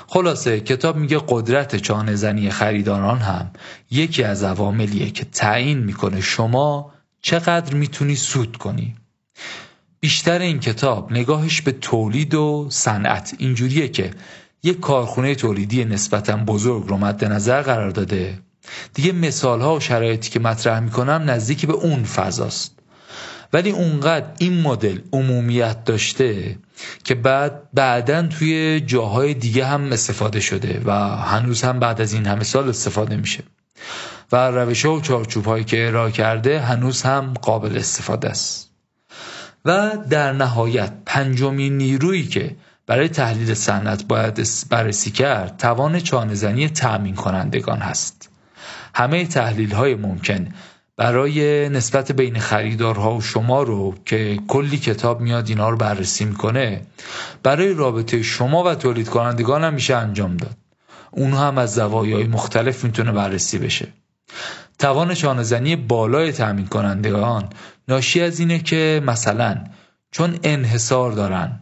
خلاصه 0.07 0.59
کتاب 0.59 0.97
میگه 0.97 1.21
قدرت 1.27 1.75
چانه 1.75 2.15
زنی 2.15 2.49
خریداران 2.49 3.17
هم 3.17 3.51
یکی 3.91 4.23
از 4.23 4.43
عواملیه 4.43 5.09
که 5.11 5.25
تعیین 5.25 5.77
می‌کنه 5.77 6.21
شما 6.21 6.93
چقدر 7.21 7.73
می‌تونی 7.73 8.15
سود 8.15 8.57
کنی. 8.57 8.95
بیشتر 9.99 10.39
این 10.39 10.59
کتاب 10.59 11.11
نگاهش 11.11 11.61
به 11.61 11.71
تولید 11.71 12.33
و 12.35 12.67
صنعت. 12.69 13.35
اینجوریه 13.37 13.87
که 13.87 14.11
یک 14.63 14.79
کارخونه 14.79 15.35
تولیدی 15.35 15.85
نسبتا 15.85 16.37
بزرگ 16.37 16.87
رو 16.87 16.97
مد 16.97 17.25
نظر 17.25 17.61
قرار 17.61 17.89
داده. 17.89 18.39
دیگه 18.93 19.11
مثال 19.11 19.61
ها 19.61 19.75
و 19.75 19.79
شرایطی 19.79 20.29
که 20.29 20.39
مطرح 20.39 20.79
می‌کنم 20.79 21.23
نزدیک 21.25 21.65
به 21.65 21.73
اون 21.73 22.03
فضاست. 22.03 22.76
ولی 23.53 23.69
اونقدر 23.69 24.25
این 24.37 24.61
مدل 24.61 24.99
عمومیت 25.13 25.83
داشته 25.83 26.57
که 27.03 27.15
بعد 27.15 27.61
بعدا 27.73 28.27
توی 28.27 28.79
جاهای 28.79 29.33
دیگه 29.33 29.65
هم 29.65 29.91
استفاده 29.91 30.39
شده 30.39 30.81
و 30.85 30.91
هنوز 31.15 31.61
هم 31.61 31.79
بعد 31.79 32.01
از 32.01 32.13
این 32.13 32.25
همه 32.25 32.43
سال 32.43 32.69
استفاده 32.69 33.17
میشه. 33.17 33.43
و 34.31 34.35
روش 34.51 34.85
ها 34.85 34.95
و 34.95 35.01
چارچوب 35.01 35.45
هایی 35.45 35.63
که 35.63 35.87
ارائه 35.87 36.11
کرده 36.11 36.61
هنوز 36.61 37.01
هم 37.01 37.33
قابل 37.41 37.77
استفاده 37.77 38.29
است. 38.29 38.71
و 39.65 39.97
در 40.09 40.33
نهایت 40.33 40.93
پنجمین 41.05 41.77
نیرویی 41.77 42.27
که 42.27 42.55
برای 42.87 43.09
تحلیل 43.09 43.53
صنعت 43.53 44.03
باید 44.03 44.47
بررسی 44.69 45.11
کرد 45.11 45.57
توان 45.57 45.99
چانهزنی 45.99 46.69
تأمین 46.69 47.15
کنندگان 47.15 47.79
هست. 47.79 48.29
همه 48.95 49.25
تحلیل 49.25 49.71
های 49.71 49.95
ممکن 49.95 50.53
برای 50.97 51.69
نسبت 51.69 52.11
بین 52.11 52.39
خریدارها 52.39 53.15
و 53.15 53.21
شما 53.21 53.63
رو 53.63 53.95
که 54.05 54.39
کلی 54.47 54.77
کتاب 54.77 55.21
میاد 55.21 55.49
اینا 55.49 55.69
رو 55.69 55.77
بررسی 55.77 56.25
می‌کنه 56.25 56.81
برای 57.43 57.73
رابطه 57.73 58.23
شما 58.23 58.63
و 58.63 58.75
تولید 58.75 59.09
کنندگان 59.09 59.63
هم 59.63 59.73
میشه 59.73 59.95
انجام 59.95 60.37
داد. 60.37 60.57
اون 61.11 61.33
هم 61.33 61.57
از 61.57 61.73
زوایای 61.73 62.27
مختلف 62.27 62.83
می‌تونه 62.83 63.11
بررسی 63.11 63.57
بشه. 63.57 63.87
توان 64.79 65.13
چانهزنی 65.13 65.75
بالای 65.75 66.31
تأمین 66.31 66.67
کنندگان 66.67 67.49
ناشی 67.87 68.21
از 68.21 68.39
اینه 68.39 68.59
که 68.59 69.01
مثلا 69.05 69.63
چون 70.11 70.39
انحصار 70.43 71.11
دارن 71.11 71.59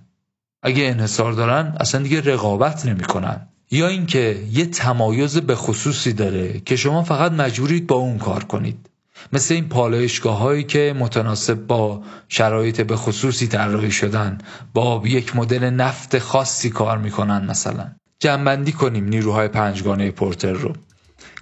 اگه 0.63 0.83
انحصار 0.83 1.33
دارن 1.33 1.75
اصلا 1.79 2.01
دیگه 2.01 2.21
رقابت 2.21 2.85
نمی‌کنن. 2.85 3.47
یا 3.71 3.87
اینکه 3.87 4.43
یه 4.51 4.65
تمایز 4.65 5.37
به 5.37 5.55
خصوصی 5.55 6.13
داره 6.13 6.59
که 6.59 6.75
شما 6.75 7.03
فقط 7.03 7.31
مجبورید 7.31 7.87
با 7.87 7.95
اون 7.95 8.17
کار 8.17 8.43
کنید. 8.43 8.89
مثل 9.33 9.53
این 9.53 9.69
پالایشگاه 9.69 10.37
هایی 10.37 10.63
که 10.63 10.95
متناسب 10.99 11.67
با 11.67 12.03
شرایط 12.29 12.81
به 12.81 12.95
خصوصی 12.95 13.47
طراحی 13.47 13.91
شدن 13.91 14.37
با 14.73 15.01
یک 15.05 15.35
مدل 15.35 15.69
نفت 15.69 16.19
خاصی 16.19 16.69
کار 16.69 16.97
می‌کنن 16.97 17.45
مثلا. 17.45 17.91
جمع‌بندی 18.19 18.71
کنیم 18.71 19.05
نیروهای 19.05 19.47
پنجگانه 19.47 20.11
پورتر 20.11 20.53
رو. 20.53 20.73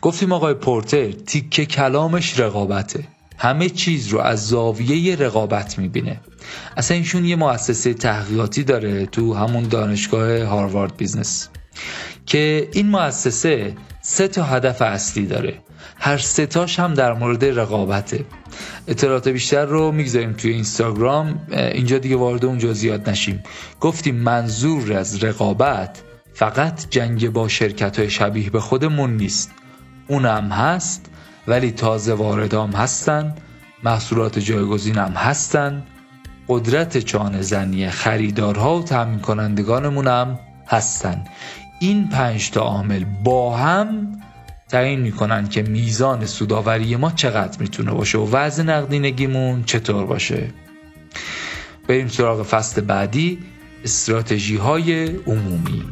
گفتیم 0.02 0.32
آقای 0.32 0.54
پورتر 0.54 1.12
تیکه 1.12 1.65
کلامش 1.65 2.39
رقابته. 2.39 3.08
همه 3.43 3.69
چیز 3.69 4.08
رو 4.08 4.19
از 4.19 4.47
زاویه 4.47 5.15
رقابت 5.15 5.79
می‌بینه. 5.79 6.19
اصلا 6.77 6.97
ایشون 6.97 7.25
یه 7.25 7.36
مؤسسه 7.36 7.93
تحقیقاتی 7.93 8.63
داره 8.63 9.06
تو 9.06 9.34
همون 9.34 9.63
دانشگاه 9.63 10.43
Harvard 10.43 10.98
Business. 10.98 11.50
که 12.25 12.69
این 12.73 12.89
مؤسسه 12.89 13.75
سه 14.01 14.27
تا 14.27 14.43
هدف 14.43 14.82
اصلی 14.82 15.25
داره. 15.25 15.62
هر 15.97 16.17
ستاش 16.17 16.79
هم 16.79 16.93
در 16.93 17.13
مورد 17.13 17.45
رقابته. 17.45 18.25
اطلاعات 18.88 19.27
بیشتر 19.27 19.65
رو 19.65 19.91
می‌گذاریم 19.91 20.34
توی 20.34 20.51
اینستاگرام. 20.51 21.47
اینجا 21.51 21.97
دیگه 21.97 22.15
وارد 22.15 22.45
اونجا 22.45 22.73
زیاد 22.73 23.10
نشیم. 23.10 23.43
گفتیم 23.79 24.15
منظور 24.15 24.93
از 24.93 25.23
رقابت 25.23 26.01
فقط 26.34 26.89
جنگ 26.89 27.29
با 27.29 27.47
شرکت 27.47 27.99
های 27.99 28.10
شبیه 28.10 28.49
به 28.49 28.60
خودمون 28.60 29.17
نیست. 29.17 29.51
اونم 30.08 30.51
هست 30.51 31.10
ولی 31.47 31.71
تازه 31.71 32.13
واردام 32.13 32.71
هستن 32.71 33.36
محصولات 33.84 34.39
جایگزین 34.39 34.97
هم 34.97 35.12
هستن. 35.12 35.84
قدرت 36.47 36.97
چانه 36.97 37.41
زنی 37.41 37.89
خریدارها 37.89 38.79
و 38.79 38.84
تامین 38.84 39.19
کنندگانمون 39.19 40.08
هم 40.08 40.39
هستن. 40.67 41.23
این 41.79 42.10
پنج 42.10 42.51
تا 42.51 42.62
عامل 42.62 43.06
با 43.23 43.58
هم 43.58 44.21
تعیین 44.69 44.99
می‌کنن 44.99 45.49
که 45.49 45.62
میزان 45.62 46.25
سوداوری 46.25 46.95
ما 46.95 47.12
چقدر 47.12 47.60
می‌تونه 47.60 47.91
باشه 47.91 48.17
و 48.17 48.29
وضع 48.32 48.63
نقدینگیمون 48.63 49.63
چطور 49.63 50.06
باشه. 50.06 50.51
بریم 51.88 52.08
سراغ 52.08 52.43
فصل 52.43 52.82
بعدی 52.82 53.39
استراتژی 53.84 54.56
های 54.56 55.06
عمومی. 55.06 55.84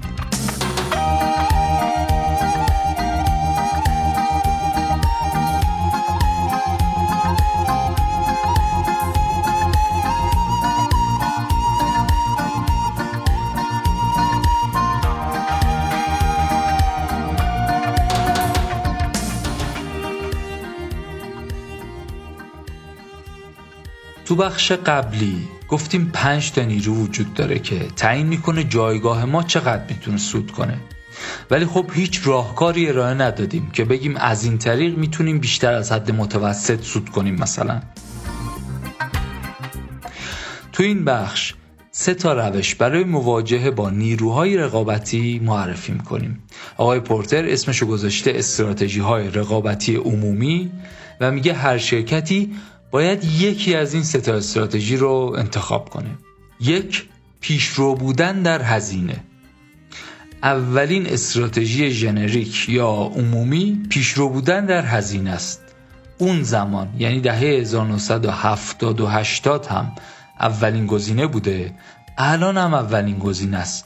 تو 24.31 24.37
بخش 24.37 24.71
قبلی 24.71 25.47
گفتیم 25.67 26.11
پنج 26.13 26.51
تا 26.51 26.61
نیرو 26.61 26.95
وجود 26.95 27.33
داره 27.33 27.59
که 27.59 27.79
تعیین 27.95 28.27
می‌کنه 28.27 28.63
جایگاه 28.63 29.25
ما 29.25 29.43
چقدر 29.43 29.83
می‌تونه 29.89 30.17
سود 30.17 30.51
کنه. 30.51 30.77
ولی 31.51 31.65
خب 31.65 31.85
هیچ 31.93 32.21
راهکاری 32.23 32.89
ارائه 32.89 33.13
ندادیم 33.13 33.69
که 33.73 33.85
بگیم 33.85 34.17
از 34.17 34.43
این 34.43 34.57
طریق 34.57 34.97
می‌تونیم 34.97 35.39
بیشتر 35.39 35.73
از 35.73 35.91
حد 35.91 36.11
متوسط 36.11 36.83
سود 36.83 37.09
کنیم 37.09 37.35
مثلا. 37.35 37.81
تو 40.71 40.83
این 40.83 41.05
بخش 41.05 41.53
سه 41.91 42.13
تا 42.13 42.33
روش 42.33 42.75
برای 42.75 43.03
مواجهه 43.03 43.71
با 43.71 43.89
نیروهای 43.89 44.57
رقابتی 44.57 45.41
معرفی 45.43 45.91
می‌کنیم. 45.91 46.43
آقای 46.77 46.99
پورتر 46.99 47.45
اسمشو 47.49 47.85
گذاشته 47.85 48.33
استراتژی 48.35 48.99
های 48.99 49.29
رقابتی 49.29 49.95
عمومی 49.95 50.71
و 51.21 51.31
میگه 51.31 51.53
هر 51.53 51.77
شرکتی 51.77 52.53
باید 52.91 53.23
یکی 53.23 53.75
از 53.75 53.93
این 53.93 54.03
ستا 54.03 54.33
استراتژی 54.33 54.97
رو 54.97 55.35
انتخاب 55.37 55.89
کنه. 55.89 56.09
یک 56.59 57.05
پیشرو 57.41 57.95
بودن 57.95 58.41
در 58.41 58.61
هزینه. 58.61 59.23
اولین 60.43 61.07
استراتژی 61.07 61.91
ژنریک 61.91 62.69
یا 62.69 62.89
عمومی 62.89 63.87
پیشرو 63.89 64.29
بودن 64.29 64.65
در 64.65 64.85
هزینه 64.85 65.29
است. 65.29 65.61
اون 66.17 66.43
زمان 66.43 66.89
یعنی 66.99 67.19
دهه 67.19 67.39
1970 67.39 69.01
و 69.01 69.07
80 69.07 69.65
هم 69.65 69.91
اولین 70.39 70.85
گزینه 70.85 71.27
بوده. 71.27 71.73
الان 72.17 72.57
هم 72.57 72.73
اولین 72.73 73.19
گزینه 73.19 73.57
است. 73.57 73.85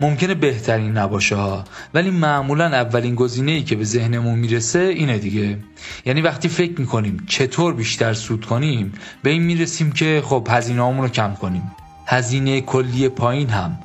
ممکنه 0.00 0.34
بهترین 0.34 0.98
نباشه 0.98 1.36
ها. 1.36 1.64
ولی 1.94 2.10
معمولا 2.10 2.64
اولین 2.64 3.14
گزینه 3.14 3.52
ای 3.52 3.62
که 3.62 3.76
به 3.76 3.84
ذهنمون 3.84 4.38
می‌رسه 4.38 4.78
اینه 4.78 5.18
دیگه. 5.18 5.58
یعنی 6.06 6.20
وقتی 6.20 6.48
فکر 6.48 6.80
می‌کنیم 6.80 7.24
چطور 7.26 7.74
بیشتر 7.74 8.14
سود 8.14 8.46
کنیم 8.46 8.92
به 9.22 9.30
این 9.30 9.42
می‌رسیم 9.42 9.92
که 9.92 10.22
خب 10.24 10.48
هزینه 10.50 11.00
رو 11.00 11.08
کم 11.08 11.34
کنیم. 11.34 11.72
هزینه 12.06 12.60
کلی 12.60 13.08
پایین 13.08 13.48
هم. 13.48 13.78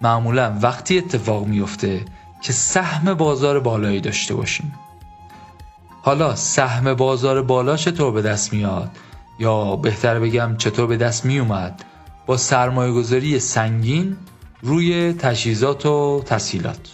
معمولا 0.00 0.58
وقتی 0.62 0.98
اتفاق 0.98 1.46
میفته 1.46 2.00
که 2.42 2.52
سهم 2.52 3.14
بازار 3.14 3.60
بالایی 3.60 4.00
داشته 4.00 4.34
باشیم. 4.34 4.74
حالا 6.02 6.34
سهم 6.34 6.94
بازار 6.94 7.42
بالا 7.42 7.76
چطور 7.76 8.12
به 8.12 8.22
دست 8.22 8.52
میاد؟ 8.52 8.90
یا 9.38 9.76
بهتر 9.76 10.18
بگم 10.18 10.56
چطور 10.58 10.86
به 10.86 10.96
دست 10.96 11.24
میومد؟ 11.24 11.84
با 12.26 12.36
سرمایه 12.36 12.92
گذاری 12.92 13.38
سنگین 13.38 14.16
روی 14.62 15.12
تجهیزات 15.12 15.86
و 15.86 16.22
تسهیلات. 16.26 16.88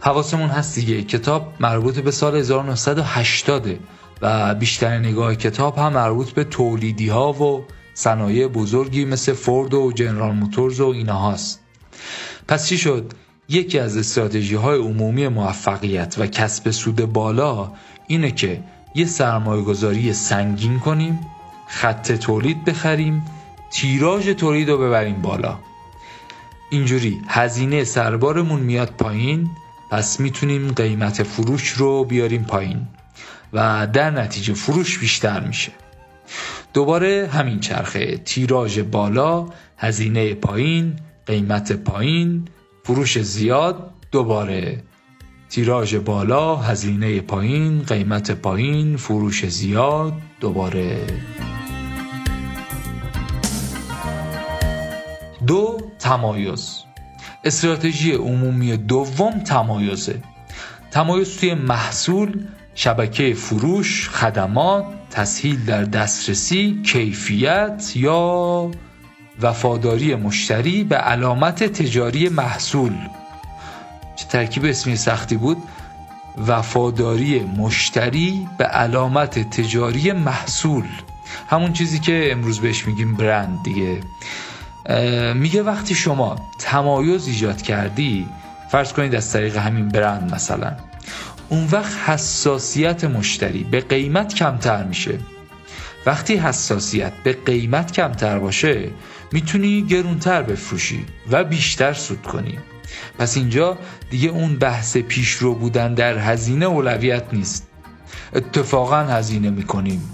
حواسمون 0.00 0.48
هست 0.48 0.74
دیگه. 0.74 1.02
کتاب 1.02 1.52
مربوط 1.60 1.98
به 1.98 2.10
سال 2.10 2.36
1980 2.36 3.68
و 4.22 4.54
بیشتر 4.54 4.98
نگاه 4.98 5.34
کتاب 5.34 5.78
هم 5.78 5.92
مربوط 5.92 6.30
به 6.30 6.44
تولیدی 6.44 7.08
ها 7.08 7.32
و 7.32 7.64
صنایع 7.94 8.48
بزرگی 8.48 9.04
مثل 9.04 9.32
فورد 9.32 9.74
و 9.74 9.92
جنرال 9.92 10.34
موتورز 10.34 10.80
و 10.80 10.86
اینا 10.86 11.30
هست 11.30 11.60
پس 12.48 12.68
چی 12.68 12.78
شد؟ 12.78 13.12
یکی 13.48 13.78
از 13.78 13.96
استراتژی 13.96 14.54
های 14.54 14.78
عمومی 14.78 15.28
موفقیت 15.28 16.14
و 16.18 16.26
کسب 16.26 16.70
سود 16.70 17.12
بالا 17.12 17.72
اینه 18.06 18.30
که 18.30 18.62
یه 18.94 19.04
سرمایه 19.04 19.62
گذاری 19.62 20.12
سنگین 20.12 20.78
کنیم 20.78 21.20
خط 21.68 22.12
تولید 22.12 22.64
بخریم 22.64 23.22
تیراژ 23.72 24.28
تولید 24.28 24.70
رو 24.70 24.78
ببریم 24.78 25.22
بالا. 25.22 25.58
اینجوری 26.70 27.20
هزینه 27.28 27.84
سربارمون 27.84 28.60
میاد 28.60 28.90
پایین 28.90 29.50
پس 29.90 30.20
می‌تونیم 30.20 30.72
قیمت 30.72 31.22
فروش 31.22 31.68
رو 31.68 32.04
بیاریم 32.04 32.44
پایین 32.44 32.88
و 33.52 33.86
در 33.92 34.10
نتیجه 34.10 34.54
فروش 34.54 34.98
بیشتر 34.98 35.40
میشه. 35.40 35.72
دوباره 36.74 37.30
همین 37.32 37.60
چرخه 37.60 38.16
تیراژ 38.16 38.78
بالا 38.78 39.46
هزینه 39.78 40.34
پایین 40.34 40.96
قیمت 41.26 41.72
پایین 41.72 42.48
فروش 42.84 43.18
زیاد 43.18 43.90
دوباره 44.12 44.82
تیراژ 45.50 45.94
بالا 45.94 46.56
هزینه 46.56 47.20
پایین 47.20 47.82
قیمت 47.82 48.30
پایین 48.30 48.96
فروش 48.96 49.46
زیاد 49.46 50.12
دوباره. 50.40 51.06
دو 55.46 55.87
تمایز. 55.98 56.82
استراتژی 57.44 58.12
عمومی 58.12 58.76
دوم 58.76 59.40
تمایزه. 59.40 60.22
تمایز 60.90 61.36
توی 61.36 61.54
محصول 61.54 62.46
شبکه 62.74 63.34
فروش 63.34 64.08
خدمات 64.08 64.84
تسهیل 65.10 65.64
در 65.64 65.84
دسترسی 65.84 66.82
کیفیت 66.86 67.92
یا 67.96 68.70
وفاداری 69.40 70.14
مشتری 70.14 70.84
به 70.84 70.96
علامت 70.96 71.64
تجاری 71.64 72.28
محصول. 72.28 72.92
چه 74.16 74.26
ترکیب 74.26 74.64
اسمی 74.64 74.96
سختی 74.96 75.36
بود؟ 75.36 75.56
وفاداری 76.46 77.40
مشتری 77.40 78.48
به 78.58 78.64
علامت 78.64 79.50
تجاری 79.50 80.12
محصول. 80.12 80.84
همون 81.48 81.72
چیزی 81.72 81.98
که 81.98 82.28
امروز 82.32 82.60
بهش 82.60 82.86
میگیم 82.86 83.14
برند 83.14 83.62
دیگه. 83.64 84.00
میگه 85.34 85.62
وقتی 85.62 85.94
شما 85.94 86.36
تمایز 86.58 87.26
ایجاد 87.26 87.62
کردی 87.62 88.26
فرض 88.72 88.92
کنید 88.92 89.14
از 89.14 89.32
طریق 89.32 89.56
همین 89.56 89.88
برند 89.88 90.34
مثلا 90.34 90.76
اون 91.48 91.68
وقت 91.72 91.96
حساسیت 92.06 93.04
مشتری 93.04 93.64
به 93.64 93.80
قیمت 93.80 94.34
کمتر 94.34 94.84
میشه. 94.84 95.18
وقتی 96.06 96.36
حساسیت 96.36 97.12
به 97.24 97.38
قیمت 97.46 97.92
کمتر 97.92 98.38
باشه 98.38 98.90
می‌تونی 99.32 99.82
گرونتر 99.82 100.42
بفروشی 100.42 101.04
و 101.30 101.44
بیشتر 101.44 101.92
سود 101.92 102.22
کنی. 102.22 102.58
پس 103.18 103.36
اینجا 103.36 103.78
دیگه 104.10 104.28
اون 104.28 104.56
بحث 104.56 104.96
پیشرو 104.96 105.54
بودن 105.54 105.94
در 105.94 106.18
هزینه 106.18 106.66
اولویت 106.66 107.24
نیست. 107.32 107.68
اتفاقا 108.34 108.96
هزینه 109.02 109.50
می‌کنیم. 109.50 110.10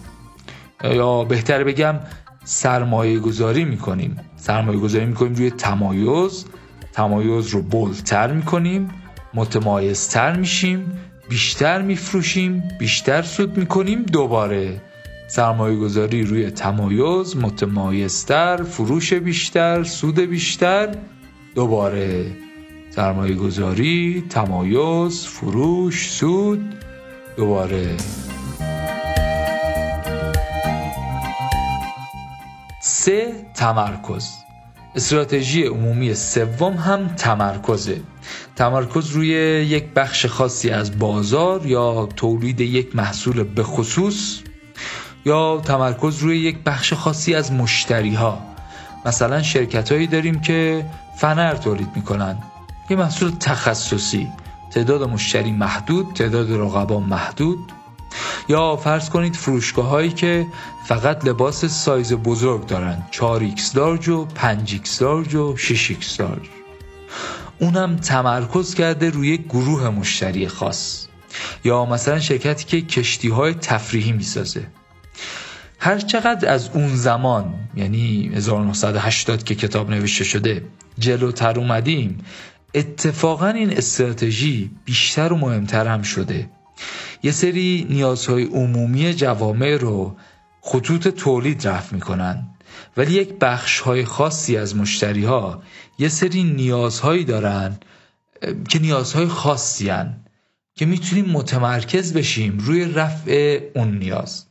یا 0.84 1.24
بهتر 1.24 1.64
بگم 1.64 2.00
سرمایه 2.44 3.18
گذاری 3.18 3.64
می‌کنیم. 3.64 4.16
سرمایه 4.36 4.78
گذاری 4.78 5.04
می‌کنیم 5.06 5.34
روی 5.34 5.50
تمایز. 5.50 6.44
تمایز 6.92 7.48
رو 7.48 7.62
بلتر 7.62 8.32
می‌کنیم 8.32 8.90
متمایزتر 9.34 10.36
میشیم 10.36 10.92
بیشتر 11.28 11.82
میفروشیم 11.82 12.62
بیشتر 12.78 13.22
سود 13.22 13.58
می‌کنیم 13.58 14.02
دوباره. 14.02 14.80
سرمایه 15.28 15.76
گذاری 15.76 16.22
روی 16.22 16.50
تمایز 16.50 17.36
متمایزتر 17.36 18.62
فروش 18.62 19.12
بیشتر 19.12 19.82
سود 19.84 20.20
بیشتر 20.20 20.94
دوباره. 21.54 22.26
سرمایه 22.90 23.34
گذاری 23.34 24.24
تمایز 24.30 25.26
فروش 25.26 26.10
سود 26.10 26.74
دوباره. 27.36 27.96
سه 33.04 33.32
تمرکز. 33.54 34.28
استراتژی 34.94 35.62
عمومی 35.62 36.14
سوم 36.14 36.74
هم 36.74 37.08
تمرکزه. 37.08 38.00
تمرکز 38.56 39.10
روی 39.10 39.28
یک 39.68 39.84
بخش 39.84 40.26
خاصی 40.26 40.70
از 40.70 40.98
بازار 40.98 41.66
یا 41.66 42.08
تولید 42.16 42.60
یک 42.60 42.96
محصول 42.96 43.42
به 43.42 43.62
خصوص 43.62 44.40
یا 45.24 45.60
تمرکز 45.64 46.18
روی 46.18 46.38
یک 46.38 46.58
بخش 46.58 46.92
خاصی 46.92 47.34
از 47.34 47.52
مشتری 47.52 48.14
ها 48.14 48.38
مثلا 49.06 49.42
شرکت 49.42 49.92
هایی 49.92 50.06
داریم 50.06 50.40
که 50.40 50.86
فنر 51.16 51.54
تولید 51.54 51.88
می‌کنن. 51.96 52.38
یه 52.90 52.96
محصول 52.96 53.32
تخصصی. 53.40 54.28
تعداد 54.70 55.02
مشتری 55.02 55.52
محدود 55.52 56.12
تعداد 56.14 56.52
رقبا 56.52 57.00
محدود. 57.00 57.72
یا 58.48 58.76
فرض 58.76 59.10
کنید 59.10 59.36
فروشگاه 59.36 59.86
هایی 59.86 60.10
که 60.10 60.46
فقط 60.86 61.24
لباس 61.24 61.64
سایز 61.64 62.12
بزرگ 62.12 62.66
دارن 62.66 63.02
4x 63.12 63.76
لارج 63.76 64.08
و 64.08 64.26
5x 64.36 65.02
لارج 65.02 65.34
و 65.34 65.56
6x 65.56 66.20
لارج. 66.20 66.42
اونم 67.58 67.96
تمرکز 67.96 68.74
کرده 68.74 69.10
روی 69.10 69.38
گروه 69.38 69.88
مشتری 69.88 70.48
خاص. 70.48 71.06
یا 71.64 71.84
مثلا 71.84 72.20
شرکتی 72.20 72.64
که 72.64 72.80
کشتی 72.80 73.28
های 73.28 73.54
تفریحی 73.54 74.12
می‌سازه. 74.12 74.66
هر 75.78 75.98
چقدر 75.98 76.48
از 76.52 76.70
اون 76.74 76.96
زمان 76.96 77.54
یعنی 77.76 78.30
1980 78.34 79.44
که 79.44 79.54
کتاب 79.54 79.90
نوشته 79.90 80.24
شده 80.24 80.62
جلوتر 80.98 81.58
اومدیم 81.58 82.24
اتفاقا 82.74 83.48
این 83.48 83.76
استراتژی 83.76 84.70
بیشتر 84.84 85.32
و 85.32 85.36
مهمتر 85.36 85.86
هم 85.86 86.02
شده. 86.02 86.48
یه 87.24 87.32
سری 87.32 87.86
نیازهای 87.90 88.44
عمومی 88.44 89.14
جوامع 89.14 89.76
رو 89.76 90.16
خطوط 90.60 91.08
تولید 91.08 91.68
رفت 91.68 91.92
می‌کنن. 91.92 92.46
ولی 92.96 93.12
یک 93.12 93.38
بخش 93.40 93.80
های 93.80 94.04
خاصی 94.04 94.56
از 94.56 94.76
مشتری 94.76 95.24
ها 95.24 95.62
یه 95.98 96.08
سری 96.08 96.42
نیازهایی 96.42 97.24
دارن 97.24 97.78
که 98.68 98.78
نیازهای 98.78 99.26
خاصی 99.26 99.88
هن 99.88 100.16
که 100.74 100.86
می‌تونیم 100.86 101.24
متمرکز 101.24 102.12
بشیم 102.12 102.58
روی 102.58 102.84
رفع 102.84 103.60
اون 103.74 103.98
نیاز. 103.98 104.44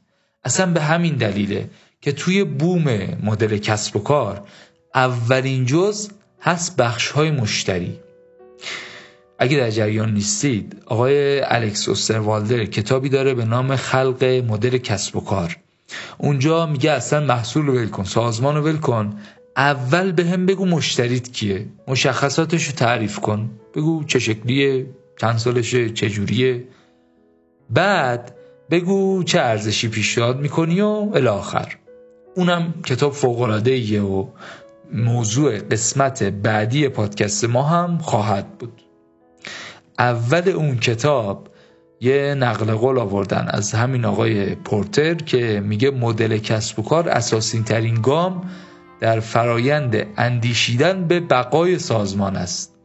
اصلا 0.44 0.74
به 0.74 0.82
همین 0.82 1.16
دلیله 1.16 1.70
که 2.02 2.12
توی 2.12 2.44
بوم 2.44 2.84
مدل 3.24 3.58
کسب 3.58 3.96
و 3.96 4.00
کار 4.00 4.48
اولین 4.96 5.66
جز 5.66 6.10
هست 6.42 6.76
بخش 6.76 7.12
های 7.12 7.32
مشتری. 7.32 8.00
اگه 9.44 9.58
در 9.58 9.70
جریان 9.70 10.14
نیستید 10.14 10.84
آقای 10.86 11.40
الکس 11.40 11.90
اوستروالدر 11.90 12.66
کتابی 12.66 13.10
داره 13.10 13.34
به 13.34 13.46
نام 13.46 13.76
خلق 13.76 14.24
مدل 14.24 14.78
کسب 14.78 15.16
و 15.16 15.22
کار. 15.22 15.58
اونجا 16.18 16.66
میگه 16.66 16.92
اصلا 16.92 17.26
محصول 17.26 17.66
رو 17.66 17.74
ول 17.74 17.88
کن 17.88 18.04
سازمان 18.04 18.56
رو 18.56 18.62
ول 18.62 18.78
کن. 18.78 19.14
اول 19.58 20.12
به 20.12 20.26
هم 20.26 20.46
بگو 20.46 20.66
مشتریت 20.66 21.32
کیه. 21.32 21.66
مشخصاتش 21.88 22.66
رو 22.66 22.74
تعریف 22.74 23.20
کن. 23.20 23.52
بگو 23.76 24.04
چه 24.04 24.20
شکلیه 24.20 24.86
چند 25.22 25.38
سالشه 25.38 25.90
چه 25.90 26.10
جوریه. 26.10 26.64
بعد 27.70 28.36
بگو 28.72 29.24
چه 29.24 29.40
ارزشی 29.40 29.88
پیشنهاد 29.88 30.40
می‌کنی 30.40 30.82
و 30.82 31.10
الاخر 31.14 31.76
اونم 32.36 32.74
کتاب 32.86 33.14
فوقلاده 33.14 34.02
و 34.02 34.28
موضوع 34.94 35.60
قسمت 35.60 36.24
بعدی 36.24 36.90
پادکست 36.90 37.46
ما 37.46 37.64
هم 37.64 37.98
خواهد 37.98 38.58
بود. 38.58 38.83
اول 40.04 40.50
اون 40.50 40.78
کتاب 40.78 41.48
یه 42.02 42.36
نقل 42.36 42.74
قول 42.74 42.98
آوردن 43.00 43.48
از 43.50 43.74
همین 43.74 44.06
آقای 44.06 44.56
پورتر 44.56 45.14
که 45.14 45.62
میگه 45.66 45.92
مدل 45.92 46.38
کسب 46.38 46.80
و 46.80 46.84
کار 46.84 47.10
اساسین 47.10 47.64
ترین 47.64 48.02
گام 48.02 48.50
در 49.00 49.20
فرایند 49.20 50.06
اندیشیدن 50.18 51.08
به 51.08 51.20
بقای 51.20 51.80
سازمان 51.80 52.36
است. 52.36 52.76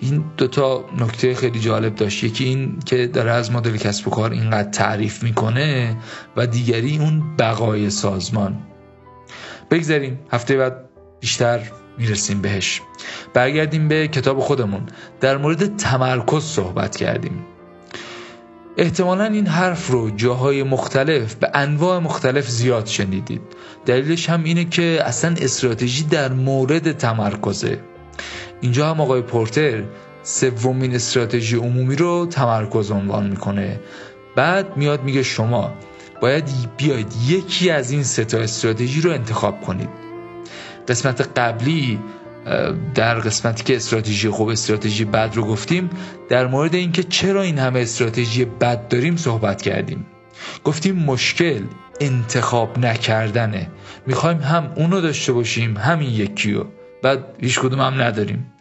این 0.00 0.24
دوتا 0.36 0.84
نکته 0.98 1.34
خیلی 1.34 1.60
جالب 1.60 1.94
داشت. 1.94 2.24
یکی 2.24 2.44
این 2.44 2.78
که 2.86 3.06
داره 3.06 3.30
از 3.30 3.52
مدل 3.52 3.76
کسب 3.76 4.08
و 4.08 4.10
کار 4.10 4.30
اینقدر 4.32 4.70
تعریف 4.70 5.22
می‌کنه 5.22 5.96
و 6.36 6.46
دیگری 6.46 6.98
اون 6.98 7.36
بقای 7.36 7.90
سازمان. 7.90 8.58
بگذاریم 9.70 10.18
هفته 10.32 10.56
بعد 10.56 10.88
بیشتر 11.20 11.60
می‌رسیم 11.98 12.42
بهش. 12.42 12.82
برگردیم 13.34 13.88
به 13.88 14.08
کتاب 14.08 14.40
خودمون. 14.40 14.82
در 15.20 15.36
مورد 15.36 15.76
تمرکز 15.76 16.44
صحبت 16.44 16.96
کردیم. 16.96 17.46
احتمالا 18.76 19.24
این 19.24 19.46
حرف 19.46 19.90
رو 19.90 20.10
جاهای 20.10 20.62
مختلف 20.62 21.34
به 21.34 21.50
انواع 21.54 21.98
مختلف 21.98 22.50
زیاد 22.50 22.86
شنیدید. 22.86 23.40
دلیلش 23.86 24.30
هم 24.30 24.44
اینه 24.44 24.64
که 24.64 25.02
اصلا 25.04 25.34
استراتژی 25.40 26.04
در 26.04 26.32
مورد 26.32 26.92
تمرکزه. 26.92 27.78
اینجا 28.60 28.90
هم 28.90 29.00
آقای 29.00 29.22
پورتر 29.22 29.84
سومین 30.22 30.94
استراتژی 30.94 31.56
عمومی 31.56 31.96
رو 31.96 32.26
تمرکز 32.26 32.90
عنوان 32.90 33.26
می‌کنه. 33.26 33.80
بعد 34.36 34.76
میاد 34.76 35.02
میگه 35.04 35.22
شما 35.22 35.74
باید 36.22 36.44
بیاید 36.76 37.12
یکی 37.28 37.70
از 37.70 37.90
این 37.90 38.02
سه 38.02 38.24
تا 38.24 38.38
استراتژی 38.38 39.00
رو 39.00 39.10
انتخاب 39.10 39.60
کنید. 39.60 40.05
قسمت 40.88 41.38
قبلی 41.38 41.98
در 42.94 43.14
قسمتی 43.14 43.64
که 43.64 43.76
استراتژی 43.76 44.28
خوب 44.28 44.48
استراتژی 44.48 45.04
بد 45.04 45.32
رو 45.34 45.44
گفتیم 45.44 45.90
در 46.28 46.46
مورد 46.46 46.74
اینکه 46.74 47.02
چرا 47.02 47.42
این 47.42 47.58
همه 47.58 47.80
استراتژی 47.80 48.44
بد 48.44 48.88
داریم 48.88 49.16
صحبت 49.16 49.62
کردیم. 49.62 50.06
گفتیم 50.64 50.96
مشکل 50.96 51.62
انتخاب 52.00 52.78
نکردنه. 52.78 53.70
می‌خوایم 54.06 54.38
هم 54.38 54.72
اونو 54.76 55.00
داشته 55.00 55.32
باشیم 55.32 55.76
همین 55.76 56.10
یکیو. 56.10 56.64
بعد 57.02 57.24
هیچ 57.40 57.60
کدوم 57.60 57.80
هم 57.80 58.02
نداریم. 58.02 58.52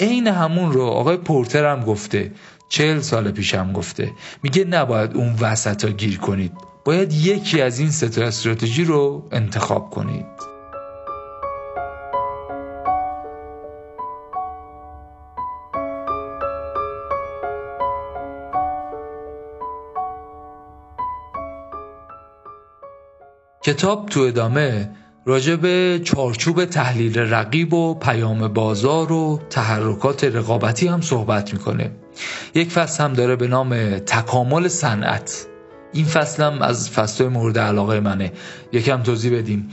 عین 0.00 0.26
همون 0.26 0.72
رو 0.72 0.82
آقای 0.82 1.16
پورتر 1.16 1.72
هم 1.72 1.80
گفته 1.80 2.32
چهل 2.68 3.00
سال 3.00 3.30
پیش 3.30 3.54
هم 3.54 3.72
گفته. 3.72 4.10
میگه 4.42 4.64
نباید 4.64 5.16
اون 5.16 5.34
وسط 5.40 5.84
ها 5.84 5.90
گیر 5.90 6.18
کنید. 6.18 6.52
باید 6.84 7.12
یکی 7.12 7.62
از 7.62 7.78
این 7.78 7.90
ستا 7.90 8.24
استراتژی 8.24 8.84
رو 8.84 9.28
انتخاب 9.32 9.90
کنید. 9.90 10.49
کتاب 23.62 24.06
تو 24.06 24.20
ادامه 24.20 24.90
راجع 25.26 25.56
به 25.56 26.00
چارچوب 26.04 26.64
تحلیل 26.64 27.18
رقیب 27.18 27.74
و 27.74 27.94
پیام 27.94 28.48
بازار 28.48 29.12
و 29.12 29.40
تحرکات 29.50 30.24
رقابتی 30.24 30.88
هم 30.88 31.00
صحبت 31.00 31.52
می‌کنه. 31.52 31.90
یک 32.54 32.70
فصل 32.70 33.04
هم 33.04 33.12
داره 33.12 33.36
به 33.36 33.48
نام 33.48 33.98
تکامل 33.98 34.68
صنعت. 34.68 35.46
این 35.92 36.04
فصل 36.04 36.42
هم 36.42 36.62
از 36.62 36.90
فصل 36.90 37.28
مورد 37.28 37.58
علاقه 37.58 38.00
منه. 38.00 38.32
یکم 38.72 39.02
توضیح 39.02 39.38
بدیم. 39.38 39.68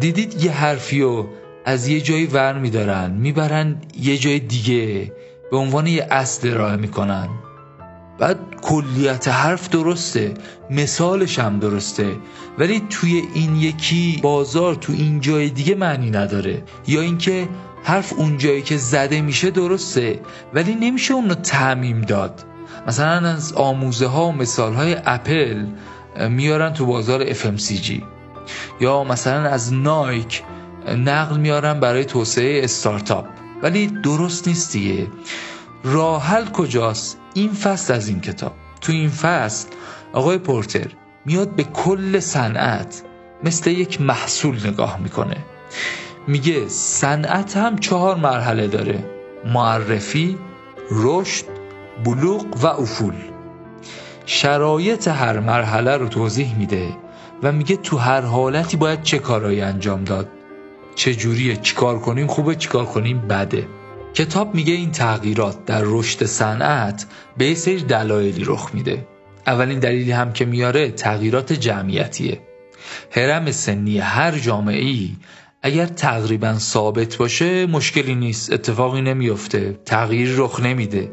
دیدید 0.00 0.44
یه 0.44 0.52
حرفی 0.52 1.00
رو 1.00 1.28
از 1.64 1.88
یه 1.88 2.00
جایی 2.00 2.26
ور 2.26 2.58
میدارن 2.58 3.10
می‌برن 3.10 3.76
یه 4.00 4.18
جای 4.18 4.38
دیگه 4.38 5.12
به 5.50 5.56
عنوان 5.56 5.86
یه 5.86 6.06
اصل 6.10 6.48
ارائه 6.50 6.76
می‌کنن. 6.76 7.28
بعد 8.18 8.38
کلیت 8.62 9.28
حرف 9.28 9.68
درسته 9.68 10.34
مثالش 10.70 11.38
هم 11.38 11.58
درسته. 11.58 12.16
ولی 12.58 12.82
توی 12.90 13.22
این 13.34 13.56
یکی 13.56 14.20
بازار 14.22 14.74
تو 14.74 14.92
این 14.92 15.20
جای 15.20 15.50
دیگه 15.50 15.74
معنی 15.74 16.10
نداره. 16.10 16.62
یا 16.86 17.00
اینکه 17.00 17.48
حرف 17.84 18.12
اون 18.12 18.38
جایی 18.38 18.62
که 18.62 18.76
زده 18.76 19.20
میشه 19.20 19.50
درسته 19.50 20.20
ولی 20.54 20.74
نمیشه 20.74 21.14
اون 21.14 21.28
رو 21.28 21.34
تعمیم 21.34 22.00
داد. 22.00 22.44
مثلا 22.86 23.28
از 23.28 23.52
آموزه 23.52 24.06
ها 24.06 24.26
و 24.26 24.32
مثال 24.32 24.74
های 24.74 24.96
اپل 25.04 25.66
میارن 26.30 26.72
تو 26.72 26.86
بازار 26.86 27.32
FMCG 27.32 28.02
یا 28.80 29.04
مثلا 29.04 29.48
از 29.48 29.72
نایک 29.72 30.42
نقل 30.88 31.36
میارن 31.36 31.80
برای 31.80 32.04
توسعه 32.04 32.64
استارتاپ. 32.64 33.26
ولی 33.62 33.86
درست 33.86 34.48
نیست 34.48 34.72
دیگه. 34.72 35.06
راحل 35.84 36.44
کجاست؟ 36.44 37.18
این 37.34 37.52
فصل 37.52 37.94
از 37.94 38.08
این 38.08 38.20
کتاب. 38.20 38.52
تو 38.80 38.92
این 38.92 39.10
فصل 39.10 39.68
آقای 40.12 40.38
پورتر 40.38 40.86
میاد 41.24 41.50
به 41.50 41.64
کل 41.64 42.20
صنعت 42.20 43.02
مثل 43.44 43.70
یک 43.70 44.00
محصول 44.00 44.66
نگاه 44.66 45.00
می‌کنه. 45.00 45.36
میگه 46.26 46.68
صنعت 46.68 47.56
هم 47.56 47.78
چهار 47.78 48.16
مرحله 48.16 48.66
داره. 48.66 49.04
معرفی 49.44 50.38
رشد 50.90 51.44
بلوغ 52.04 52.46
و 52.62 52.66
افول. 52.66 53.14
شرایط 54.26 55.08
هر 55.08 55.40
مرحله 55.40 55.96
رو 55.96 56.08
توضیح 56.08 56.58
میده 56.58 56.96
و 57.42 57.52
میگه 57.52 57.76
تو 57.76 57.96
هر 57.96 58.20
حالتی 58.20 58.76
باید 58.76 59.02
چه 59.02 59.18
کارایی 59.18 59.60
انجام 59.60 60.04
داد؟ 60.04 60.28
چه 60.94 61.14
جوریه؟ 61.14 61.56
چیکار 61.56 61.98
کنیم؟ 61.98 62.26
خوبه؟ 62.26 62.54
چیکار 62.54 62.84
کنیم؟ 62.84 63.20
بده. 63.28 63.68
کتاب 64.14 64.54
میگه 64.54 64.72
این 64.72 64.90
تغییرات 64.90 65.64
در 65.64 65.82
رشد 65.84 66.24
صنعت 66.24 67.06
به 67.38 67.54
سری 67.54 67.82
دلایلی 67.82 68.44
رخ 68.44 68.70
میده. 68.74 69.06
اولین 69.46 69.78
دلیلی 69.78 70.12
هم 70.12 70.32
که 70.32 70.44
میاره 70.44 70.90
تغییرات 70.90 71.52
جمعیتیه. 71.52 72.40
هرم 73.10 73.50
سنی 73.50 73.98
هر 73.98 74.38
جامعه 74.38 74.84
ای 74.84 75.16
اگر 75.62 75.86
تقریبا 75.86 76.58
ثابت 76.58 77.16
باشه 77.16 77.66
مشکلی 77.66 78.14
نیست 78.14 78.52
اتفاقی 78.52 79.02
نمیفته 79.02 79.80
تغییر 79.84 80.34
رخ 80.36 80.60
نمیده. 80.60 81.12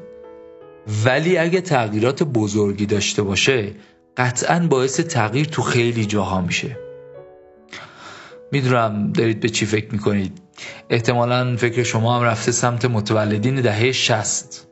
ولی 1.06 1.38
اگه 1.38 1.62
تغییرات 1.62 2.24
بزرگی 2.24 2.86
داشته 2.86 3.24
باشه 3.24 3.72
قطعا 4.18 4.68
باعث 4.70 5.00
تغییر 5.00 5.46
تو 5.46 5.62
خیلی 5.62 6.06
جاها 6.06 6.42
میشه. 6.42 6.91
می‌دونم 8.52 9.12
دارید 9.12 9.40
به 9.40 9.50
چی 9.50 9.66
فکر 9.66 9.92
می‌کنید. 9.92 10.42
احتمالا 10.90 11.56
فکر 11.56 11.84
شما 11.84 12.18
هم 12.18 12.24
رفته 12.24 12.52
سمت 12.52 12.86
متولدین 12.86 13.62
دهه 13.62 13.92
شست 13.92 14.68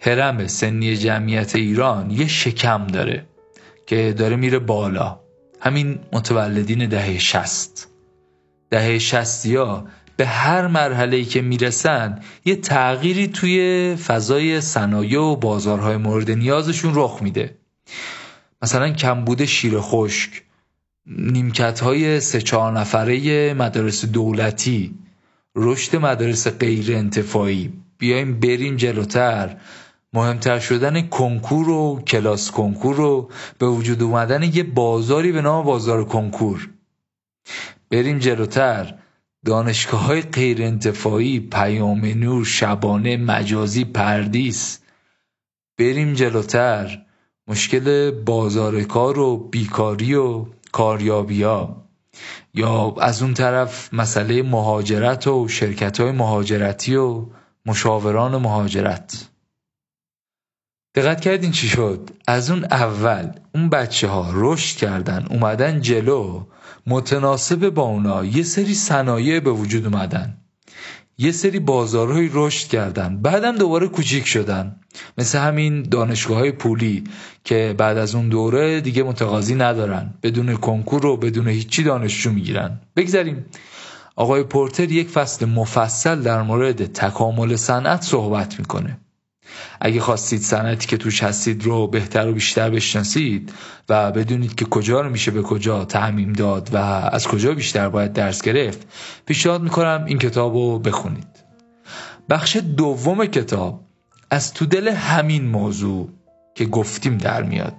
هرم 0.00 0.46
سنی 0.46 0.96
جمعیت 0.96 1.56
ایران 1.56 2.10
یه 2.10 2.28
شکم 2.28 2.86
داره 2.86 3.26
که 3.86 4.14
داره 4.18 4.36
میره 4.36 4.58
بالا. 4.58 5.20
همین 5.60 5.98
متولدین 6.12 6.88
دهه 6.88 7.18
شست 7.18 7.88
دهه 8.70 8.98
شستی 8.98 9.56
ها 9.56 9.84
به 10.16 10.26
هر 10.26 10.66
مرحله 10.66 11.16
ای 11.16 11.24
که 11.24 11.42
می‌رسن 11.42 12.20
یه 12.44 12.56
تغییری 12.56 13.28
توی 13.28 13.96
فضای 13.96 14.60
صنایع 14.60 15.20
و 15.20 15.36
بازارهای 15.36 15.96
مورد 15.96 16.30
نیازشون 16.30 16.92
رخ 16.94 17.18
میده. 17.22 17.58
مثلا 18.62 18.90
کمبود 18.90 19.44
شیر 19.44 19.74
خشک 19.78 20.42
نیمکت 21.06 21.80
های 21.80 22.20
سه 22.20 22.40
چهار 22.40 22.72
نفره 22.72 23.54
مدارس 23.54 24.04
دولتی 24.04 24.94
رشد 25.56 25.96
مدارس 25.96 26.48
غیر 26.48 26.96
انتفاعی. 26.96 27.72
بیایم 27.98 28.40
بریم 28.40 28.76
جلوتر. 28.76 29.56
مهمتر 30.12 30.58
شدن 30.58 31.08
کنکور 31.08 31.68
و 31.68 32.02
کلاس 32.06 32.50
کنکور 32.50 33.00
و 33.00 33.30
به 33.58 33.66
وجود 33.66 34.02
اومدن 34.02 34.42
یه 34.42 34.62
بازاری 34.62 35.32
به 35.32 35.42
نام 35.42 35.64
بازار 35.64 36.04
کنکور. 36.04 36.70
بریم 37.90 38.18
جلوتر. 38.18 38.94
دانشگاه 39.44 40.04
های 40.04 40.20
غیر 40.20 40.62
انتفاعی 40.62 41.40
پیام 41.40 42.04
نور 42.04 42.44
شبانه 42.44 43.16
مجازی 43.16 43.84
پردیس. 43.84 44.78
بریم 45.78 46.12
جلوتر. 46.14 47.02
مشکل 47.48 48.10
بازار 48.10 48.82
کار 48.82 49.18
و 49.18 49.36
بیکاری 49.36 50.14
و 50.14 50.46
کاریابی 50.72 51.42
ها 51.42 51.88
یا 52.54 52.94
از 53.00 53.22
اون 53.22 53.34
طرف 53.34 53.94
مسئله 53.94 54.42
مهاجرت 54.42 55.26
و 55.26 55.48
شرکت 55.48 56.00
های 56.00 56.12
مهاجرتی 56.12 56.96
و 56.96 57.26
مشاوران 57.66 58.36
مهاجرت. 58.36 59.28
دقت 60.94 61.20
کردین 61.20 61.50
چی 61.50 61.68
شد؟ 61.68 62.10
از 62.26 62.50
اون 62.50 62.64
اول 62.64 63.32
اون 63.54 63.68
بچه 63.68 64.08
ها 64.08 64.30
رشد 64.34 64.76
کردن 64.76 65.26
اومدن 65.30 65.80
جلو 65.80 66.46
متناسب 66.86 67.68
با 67.70 67.82
اونا 67.82 68.24
یه 68.24 68.42
سری 68.42 68.74
صنایع 68.74 69.40
به 69.40 69.50
وجود 69.50 69.84
اومدن. 69.84 70.36
یه 71.20 71.32
سری 71.32 71.58
بازارهایی 71.58 72.30
رشد 72.32 72.68
کردن. 72.68 73.22
بعدم 73.22 73.56
دوباره 73.56 73.88
کوچیک 73.88 74.26
شدن. 74.26 74.76
مثل 75.18 75.38
همین 75.38 75.82
دانشگاه 75.82 76.38
های 76.38 76.52
پولی 76.52 77.04
که 77.44 77.74
بعد 77.78 77.98
از 77.98 78.14
اون 78.14 78.28
دوره 78.28 78.80
دیگه 78.80 79.02
متقاضی 79.02 79.54
ندارن. 79.54 80.14
بدون 80.22 80.56
کنکور 80.56 81.06
و 81.06 81.16
بدون 81.16 81.48
هیچی 81.48 81.82
دانشجو 81.82 82.30
می‌گیرن. 82.30 82.80
بگذاریم 82.96 83.44
آقای 84.16 84.42
پورتر 84.42 84.92
یک 84.92 85.08
فصل 85.08 85.46
مفصل 85.46 86.22
در 86.22 86.42
مورد 86.42 86.92
تکامل 86.92 87.56
صنعت 87.56 88.02
صحبت 88.02 88.58
می‌کنه. 88.58 88.98
اگه 89.80 90.00
خواستید 90.00 90.42
صنعتی 90.42 90.86
که 90.86 90.96
توش 90.96 91.22
هستید 91.22 91.64
رو 91.64 91.86
بهتر 91.86 92.28
و 92.28 92.32
بیشتر 92.32 92.70
بشناسید 92.70 93.52
و 93.88 94.12
بدونید 94.12 94.54
که 94.54 94.64
کجا 94.64 95.00
رو 95.00 95.10
میشه 95.10 95.30
به 95.30 95.42
کجا 95.42 95.84
تعمیم 95.84 96.32
داد 96.32 96.70
و 96.72 96.76
از 97.12 97.28
کجا 97.28 97.54
بیشتر 97.54 97.88
باید 97.88 98.12
درس 98.12 98.42
گرفت 98.42 98.88
پیشنهاد 99.26 99.62
می‌کنم 99.62 100.04
این 100.06 100.18
کتاب 100.18 100.54
رو 100.54 100.78
بخونید. 100.78 101.44
بخش 102.30 102.56
دوم 102.56 103.26
کتاب 103.26 103.80
از 104.30 104.54
تو 104.54 104.66
دل 104.66 104.88
همین 104.88 105.48
موضوع 105.48 106.08
که 106.54 106.66
گفتیم 106.66 107.18
در 107.18 107.42
میاد. 107.42 107.74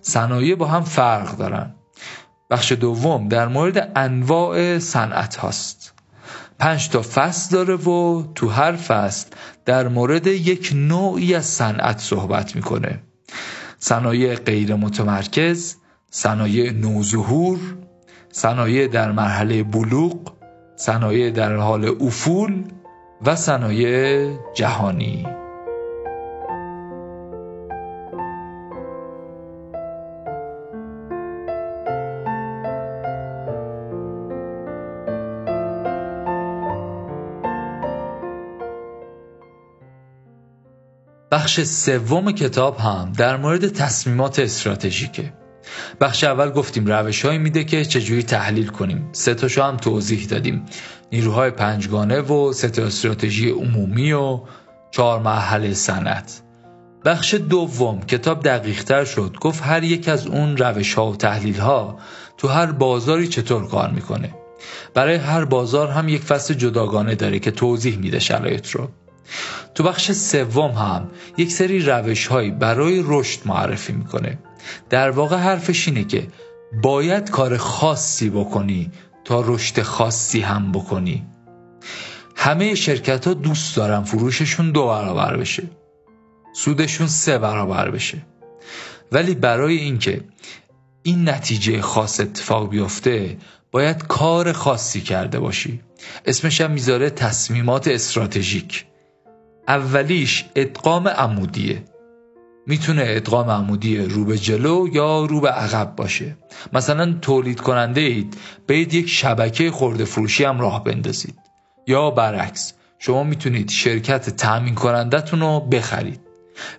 صنایع 0.00 0.54
با 0.54 0.66
هم 0.66 0.84
فرق 0.84 1.36
دارن. 1.36 1.74
بخش 2.50 2.72
دوم 2.72 3.28
در 3.28 3.48
مورد 3.48 3.92
انواع 3.96 4.78
صنعت 4.78 5.36
هاست. 5.36 5.97
پنج 6.58 6.88
تا 6.88 7.02
فصل 7.02 7.56
داره 7.56 7.74
و 7.74 8.22
تو 8.34 8.48
هر 8.48 8.72
فصل 8.76 9.26
در 9.64 9.88
مورد 9.88 10.26
یک 10.26 10.72
نوعی 10.74 11.34
از 11.34 11.46
صنعت 11.46 11.98
صحبت 11.98 12.56
می‌کنه. 12.56 13.02
صنایع 13.78 14.34
غیر 14.34 14.74
متمرکز 14.74 15.76
صنایع 16.10 16.72
نوظهور 16.72 17.58
صنایع 18.32 18.86
در 18.86 19.12
مرحله 19.12 19.62
بلوغ 19.62 20.32
صنایع 20.76 21.30
در 21.30 21.56
حال 21.56 21.96
افول 22.00 22.64
و 23.26 23.36
صنایع 23.36 24.30
جهانی. 24.54 25.37
بخش 41.38 41.60
سوم 41.60 42.32
کتاب 42.32 42.78
هم 42.78 43.12
در 43.16 43.36
مورد 43.36 43.68
تصمیمات 43.68 44.38
استراتژیکه. 44.38 45.32
بخش 46.00 46.24
اول 46.24 46.50
گفتیم 46.50 46.86
روش 46.86 47.24
میده 47.24 47.64
که 47.64 47.84
چجوری 47.84 48.22
تحلیل 48.22 48.68
کنیم. 48.68 49.08
سه 49.12 49.34
تاشو 49.34 49.62
هم 49.62 49.76
توضیح 49.76 50.26
دادیم. 50.26 50.64
نیروهای 51.12 51.50
پنجگانه 51.50 52.20
و 52.20 52.52
سه 52.52 52.82
استراتژی 52.82 53.50
عمومی 53.50 54.12
و 54.12 54.40
چهار 54.90 55.20
مرحله 55.20 55.74
صنعت. 55.74 56.42
بخش 57.04 57.34
دوم 57.34 58.00
کتاب 58.00 58.42
دقیق 58.42 58.84
تر 58.84 59.04
شد. 59.04 59.36
گفت 59.40 59.62
هر 59.62 59.84
یک 59.84 60.08
از 60.08 60.26
اون 60.26 60.56
روش 60.56 60.94
ها 60.94 61.10
و 61.10 61.16
تحلیل 61.16 61.58
ها 61.58 61.98
تو 62.36 62.48
هر 62.48 62.66
بازاری 62.66 63.28
چطور 63.28 63.68
کار 63.68 63.90
می‌کنه. 63.90 64.34
برای 64.94 65.16
هر 65.16 65.44
بازار 65.44 65.88
هم 65.88 66.08
یک 66.08 66.22
فصل 66.22 66.54
جداگانه 66.54 67.14
داره 67.14 67.38
که 67.38 67.50
توضیح 67.50 67.98
میده 67.98 68.18
شرایط 68.18 68.70
رو. 68.70 68.88
تو 69.74 69.82
بخش 69.82 70.12
سوم 70.12 70.70
هم 70.70 71.10
یک 71.36 71.52
سری 71.52 71.80
روش 71.80 72.26
هایی 72.26 72.50
برای 72.50 73.02
رشد 73.06 73.40
معرفی 73.44 73.92
می‌کنه. 73.92 74.38
در 74.90 75.10
واقع 75.10 75.36
حرفش 75.36 75.88
اینه 75.88 76.04
که 76.04 76.26
باید 76.82 77.30
کار 77.30 77.56
خاصی 77.56 78.30
بکنی 78.30 78.90
تا 79.24 79.40
رشد 79.40 79.82
خاصی 79.82 80.40
هم 80.40 80.72
بکنی. 80.72 81.26
همه 82.36 82.74
شرکت 82.74 83.26
ها 83.26 83.34
دوست 83.34 83.76
دارن 83.76 84.02
فروششون 84.02 84.72
دو 84.72 84.86
برابر 84.86 85.36
بشه. 85.36 85.62
سودشون 86.54 87.06
سه 87.06 87.38
برابر 87.38 87.90
بشه. 87.90 88.18
ولی 89.12 89.34
برای 89.34 89.76
اینکه 89.76 90.20
این 91.02 91.28
نتیجه 91.28 91.80
خاص 91.80 92.20
اتفاق 92.20 92.70
بیفته 92.70 93.36
باید 93.70 94.06
کار 94.06 94.52
خاصی 94.52 95.00
کرده 95.00 95.40
باشی. 95.40 95.80
اسمش 96.26 96.60
هم 96.60 96.70
می‌ذاره 96.70 97.10
تصمیمات 97.10 97.88
استراتژیک. 97.88 98.87
اولیش 99.68 100.44
ادغام 100.56 101.08
عمودیه. 101.08 101.84
می‌تونه 102.66 103.04
ادغام 103.06 103.50
عمودی 103.50 103.98
رو 103.98 104.24
به 104.24 104.38
جلو 104.38 104.88
یا 104.92 105.24
رو 105.24 105.40
به 105.40 105.50
عقب 105.50 105.96
باشه. 105.96 106.36
مثلا 106.72 107.14
تولید 107.22 107.60
کننده 107.60 108.00
اید. 108.00 108.36
باید 108.68 108.94
یک 108.94 109.08
شبکه 109.08 109.70
خورده 109.70 110.04
فروشی 110.04 110.44
هم 110.44 110.60
راه 110.60 110.84
بندازید. 110.84 111.38
یا 111.86 112.10
برعکس 112.10 112.72
شما 112.98 113.24
می‌تونید 113.24 113.70
شرکت 113.70 114.30
تأمین 114.30 114.74
کنندتون 114.74 115.40
رو 115.40 115.60
بخرید. 115.60 116.20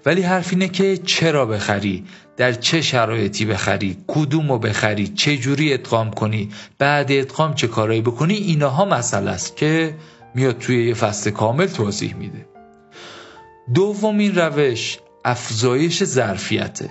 ولی 0.06 0.22
حرف 0.22 0.48
اینه 0.52 0.68
که 0.68 0.98
چرا 0.98 1.46
بخری؟ 1.46 2.06
در 2.38 2.54
چه 2.54 2.82
شرایطی 2.82 3.46
بخری؟ 3.46 3.98
کدوم 4.08 4.52
رو 4.52 4.60
بخری؟ 4.60 5.08
چه 5.08 5.38
جوری 5.38 5.74
ادغام 5.74 6.12
کنی؟ 6.12 6.50
بعد 6.78 7.12
ادغام 7.12 7.54
چه 7.54 7.68
کارایی 7.68 8.02
بکنی؟ 8.02 8.34
اینها 8.34 8.86
مسئله 8.86 9.32
است 9.32 9.58
که 9.58 9.96
میاد 10.36 10.58
توی 10.58 10.88
یه 10.88 10.94
فصل 10.94 11.32
کامل 11.32 11.66
توضیح 11.66 12.16
میده. 12.16 12.49
دومین 13.74 14.36
روش 14.36 14.97
افزایش 15.26 16.03
ظرفیته. 16.03 16.89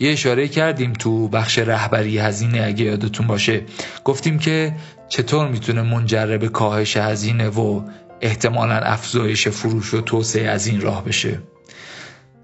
یه 0.00 0.12
اشاره 0.12 0.48
کردیم 0.48 0.92
تو 0.92 1.28
بخش 1.28 1.58
رهبری 1.58 2.18
هزینه 2.18 2.62
اگه 2.62 2.84
یادتون 2.84 3.26
باشه. 3.26 3.62
گفتیم 4.04 4.38
که 4.38 4.74
چطور 5.08 5.48
می‌تونه 5.48 5.82
منجر 5.82 6.38
به 6.38 6.48
کاهش 6.48 6.96
هزینه 6.96 7.48
و 7.48 7.82
احتمالا 8.20 8.74
افزایش 8.74 9.48
فروش 9.48 9.94
و 9.94 10.00
توسعه 10.00 10.48
از 10.48 10.66
این 10.66 10.80
راه 10.80 11.04
بشه. 11.04 11.38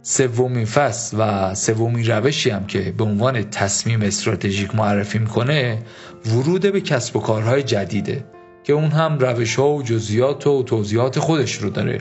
سومین 0.03 0.65
فصل 0.65 1.17
و 1.21 1.55
سومین 1.55 2.07
روشی 2.07 2.51
هم 2.51 2.67
که 2.67 2.95
به 2.99 3.05
عنوان 3.05 3.51
تصمیم 3.51 4.03
استراتژیک 4.03 4.75
معرفی 4.75 5.19
می‌کنه 5.19 5.79
ورود 6.27 6.73
به 6.73 6.81
کسب 6.81 7.17
و 7.17 7.21
کارهای 7.21 7.63
جدیده. 7.63 8.25
که 8.69 8.75
اون 8.75 8.91
هم 8.91 9.19
روش 9.19 9.57
ها 9.57 9.69
و 9.69 9.83
جزیات 9.83 10.47
و 10.47 10.63
توضیحات 10.63 11.19
خودش 11.19 11.55
رو 11.55 11.71
داره. 11.71 12.01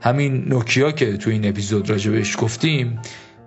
همین 0.00 0.44
نوکیا 0.48 0.92
که 0.92 1.16
تو 1.16 1.30
این 1.30 1.48
اپیزود 1.48 1.90
راجبش 1.90 2.36
گفتیم 2.38 3.00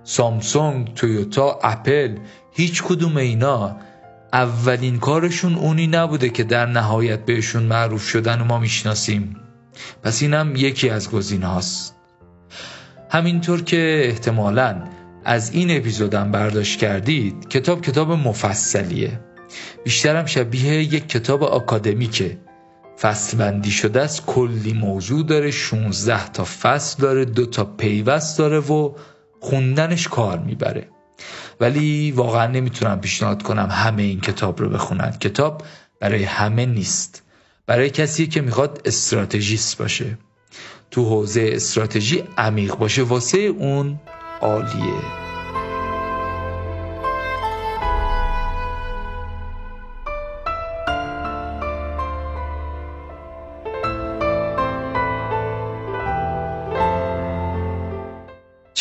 سامسونگ، 0.03 0.93
تویوتا، 0.93 1.59
اپل 1.63 2.17
هیچ 2.51 2.83
کدوم 2.83 3.17
اینا 3.17 3.77
اولین 4.33 4.99
کارشون 4.99 5.55
اونی 5.55 5.87
نبوده 5.87 6.29
که 6.29 6.43
در 6.43 6.65
نهایت 6.65 7.25
بهشون 7.25 7.63
معروف 7.63 8.09
شدن 8.09 8.41
و 8.41 8.43
ما 8.43 8.59
می‌شناسیم. 8.59 9.35
پس 10.03 10.21
اینم 10.21 10.53
یکی 10.55 10.89
از 10.89 11.11
گزینه 11.11 11.47
هاست. 11.47 11.95
همینطور 13.09 13.61
که 13.61 14.01
احتمالا 14.05 14.83
از 15.25 15.53
این 15.53 15.77
اپیزودم 15.77 16.31
برداشت 16.31 16.79
کردید 16.79 17.49
کتاب 17.49 17.81
کتاب 17.81 18.11
مفصلیه. 18.11 19.19
بیشترم 19.83 20.25
شبیه 20.25 20.73
یک 20.73 21.07
کتاب 21.09 21.43
آکادمیکه. 21.43 22.37
فصل 23.01 23.37
بندی 23.37 23.71
شده 23.71 24.01
است. 24.01 24.25
کلی 24.25 24.73
موضوع 24.73 25.23
داره. 25.23 25.51
16 25.51 26.27
تا 26.27 26.43
فصل 26.43 27.01
داره. 27.01 27.25
دو 27.25 27.45
تا 27.45 27.65
پیوست 27.65 28.37
داره 28.37 28.59
و 28.59 28.93
خوندنش 29.39 30.07
کار 30.07 30.39
می‌بره. 30.39 30.87
ولی 31.59 32.11
واقعا 32.11 32.47
نمی‌تونم 32.47 33.01
پیشنهاد 33.01 33.43
کنم 33.43 33.67
همه 33.71 34.03
این 34.03 34.21
کتاب 34.21 34.61
رو 34.61 34.69
بخونن. 34.69 35.11
کتاب 35.11 35.63
برای 35.99 36.23
همه 36.23 36.65
نیست. 36.65 37.23
برای 37.67 37.89
کسی 37.89 38.27
که 38.27 38.41
می‌خواد 38.41 38.81
استراتژیست 38.85 39.77
باشه. 39.77 40.17
تو 40.91 41.05
حوزه 41.05 41.49
استراتژی 41.53 42.23
عمیق 42.37 42.75
باشه. 42.75 43.03
واسه 43.03 43.37
اون 43.37 43.99
عالیه. 44.41 45.30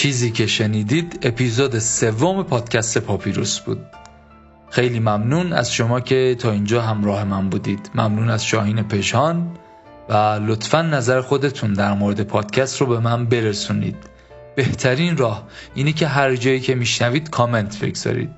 چیزی 0.00 0.30
که 0.30 0.46
شنیدید 0.46 1.18
اپیزود 1.22 1.78
سوم 1.78 2.42
پادکست 2.42 2.98
پاپیروس 2.98 3.60
بود. 3.60 3.86
خیلی 4.70 5.00
ممنون 5.00 5.52
از 5.52 5.72
شما 5.72 6.00
که 6.00 6.36
تا 6.38 6.50
اینجا 6.50 6.82
همراه 6.82 7.24
من 7.24 7.48
بودید. 7.48 7.90
ممنون 7.94 8.30
از 8.30 8.46
شاهین 8.46 8.82
پشان 8.82 9.56
و 10.08 10.14
لطفا 10.46 10.82
نظر 10.82 11.20
خودتون 11.20 11.72
در 11.72 11.92
مورد 11.92 12.20
پادکست 12.22 12.80
رو 12.80 12.86
به 12.86 12.98
من 12.98 13.26
برسونید. 13.26 13.96
بهترین 14.56 15.16
راه 15.16 15.48
اینه 15.74 15.92
که 15.92 16.06
هر 16.06 16.36
جایی 16.36 16.60
که 16.60 16.74
میشنوید 16.74 17.30
کامنت 17.30 17.84
بگذارید. 17.84 18.30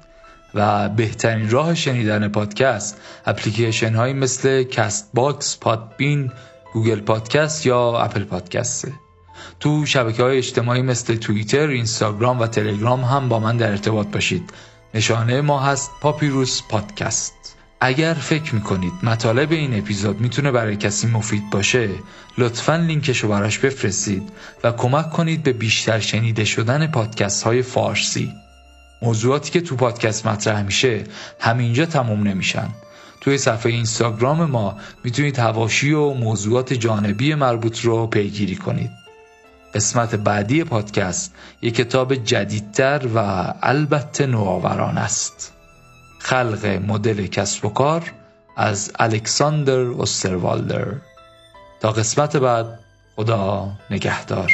و 0.55 0.89
بهترین 0.89 1.51
راه 1.51 1.75
شنیدن 1.75 2.29
پادکست 2.29 3.01
اپلیکیشن 3.27 3.95
هایی 3.95 4.15
مثل 4.15 4.63
Castbox، 4.63 5.59
Podbean، 5.61 6.33
Google 6.73 7.01
Podcast 7.01 7.67
یا 7.67 7.99
Apple 7.99 8.25
Podcast 8.25 8.84
ه 8.84 8.93
تو 9.61 9.87
شبکه 9.87 10.23
های 10.23 10.39
اجتماعی 10.39 10.83
مثل 10.83 11.17
توییتر، 11.17 11.69
اینستاگرام 11.69 12.41
و 12.41 12.47
تلگرام 12.47 13.05
هم 13.05 13.29
با 13.29 13.39
من 13.39 13.57
در 13.57 13.71
ارتباط 13.71 14.07
باشید. 14.07 14.51
نشانه 14.95 15.41
ما 15.41 15.61
هست 15.61 15.91
پاپیروس 16.01 16.63
پادکست. 16.69 17.57
اگر 17.81 18.15
فکر 18.15 18.55
می‌کنید 18.55 18.93
مطالب 19.03 19.53
این 19.53 19.79
اپیزود 19.79 20.21
می‌تونه 20.21 20.51
برای 20.51 20.77
کسی 20.77 21.07
مفید 21.07 21.51
باشه 21.51 21.89
لطفا 22.39 22.77
لینکشو 22.77 23.29
براش 23.29 23.59
بفرستید 23.59 24.23
و 24.65 24.73
کمک 24.73 25.11
کنید 25.11 25.43
به 25.43 25.53
بیشتر 25.53 25.99
شنیده 25.99 26.45
شدن 26.45 26.87
پادکست 26.87 27.43
های 27.43 27.63
فارسی. 27.63 28.33
موضوعاتی 29.03 29.51
که 29.51 29.61
تو 29.61 29.77
پادکست 29.77 30.27
مطرح 30.27 30.63
میشه 30.63 31.05
همینجا 31.41 31.87
تموم 31.87 32.23
نمیشن. 32.23 32.69
توی 33.21 33.39
صفحه 33.39 33.73
اینستاگرام 33.73 34.45
ما 34.45 34.77
می‌تونید 35.05 35.39
هواشی 35.39 35.93
و 35.93 36.15
موضوعات 36.15 36.73
جانبی 36.73 37.35
مربوط 37.35 37.81
رو 37.81 38.07
پیگیری 38.07 38.57
کنید. 38.57 39.02
قسمت 39.75 40.15
بعدی 40.15 40.65
پادکست 40.65 41.35
یک 41.63 41.75
کتاب 41.75 42.15
جدیدتر 42.15 43.07
و 43.15 43.19
البته 43.63 44.27
نوآوران 44.27 44.99
است. 44.99 45.53
خلق 46.19 46.67
مدل 46.67 47.27
کسب 47.27 47.65
و 47.65 47.69
کار 47.69 48.13
از 48.57 48.93
الکساندر 48.99 49.81
اوستروالدر. 49.81 50.87
تا 51.81 51.93
قسمت 51.93 52.37
بعد 52.37 52.79
خدا 53.17 53.71
نگهدار. 53.91 54.53